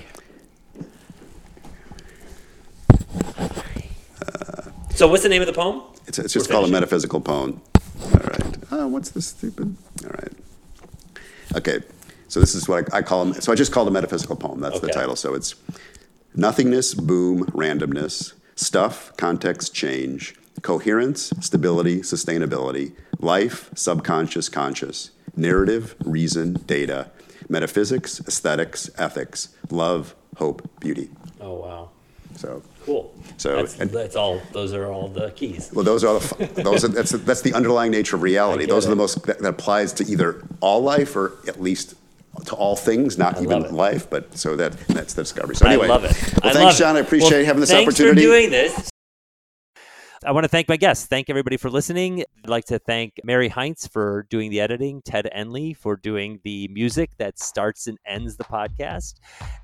[5.01, 5.81] So what's the name of the poem?
[6.05, 7.59] It's, it's just We're called a metaphysical poem.
[8.03, 8.57] All right.
[8.69, 9.75] Oh, what's this stupid?
[10.03, 10.31] All right.
[11.55, 11.79] Okay.
[12.27, 13.41] So this is what I, I call them.
[13.41, 14.59] So I just called a metaphysical poem.
[14.59, 15.15] That's the title.
[15.15, 15.55] So it's
[16.35, 27.09] nothingness, boom, randomness, stuff, context, change, coherence, stability, sustainability, life, subconscious, conscious, narrative, reason, data,
[27.49, 31.09] metaphysics, aesthetics, ethics, love, hope, beauty.
[31.39, 31.89] Oh wow,
[32.35, 33.00] So cool.
[33.37, 34.41] So- that's, and- that's all.
[34.51, 35.71] Those are all the keys.
[35.73, 38.65] Well, those are the, those are, that's that's the underlying nature of reality.
[38.65, 41.95] Those are the most that, that applies to either all life or at least
[42.45, 44.09] to all things, not I even life.
[44.09, 45.55] But so that that's the discovery.
[45.55, 46.11] So anyway, I love it.
[46.43, 46.77] Well, I thanks, love it.
[46.77, 46.95] John.
[46.97, 48.21] I appreciate Well, having this thanks opportunity.
[48.21, 48.90] for doing this.
[50.23, 51.07] I want to thank my guests.
[51.07, 52.23] Thank everybody for listening.
[52.43, 56.67] I'd like to thank Mary Heinz for doing the editing, Ted Enley for doing the
[56.67, 59.15] music that starts and ends the podcast.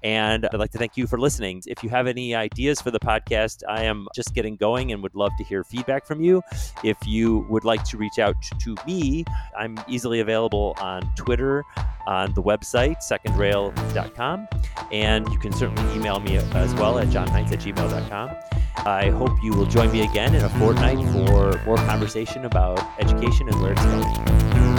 [0.01, 1.61] And I'd like to thank you for listening.
[1.67, 5.13] If you have any ideas for the podcast, I am just getting going and would
[5.13, 6.41] love to hear feedback from you.
[6.83, 9.25] If you would like to reach out to me,
[9.55, 11.63] I'm easily available on Twitter,
[12.07, 14.47] on the website, secondrail.com.
[14.91, 18.31] And you can certainly email me as well at johnheinz at gmail.com.
[18.85, 23.49] I hope you will join me again in a fortnight for more conversation about education
[23.49, 24.76] and where it's going.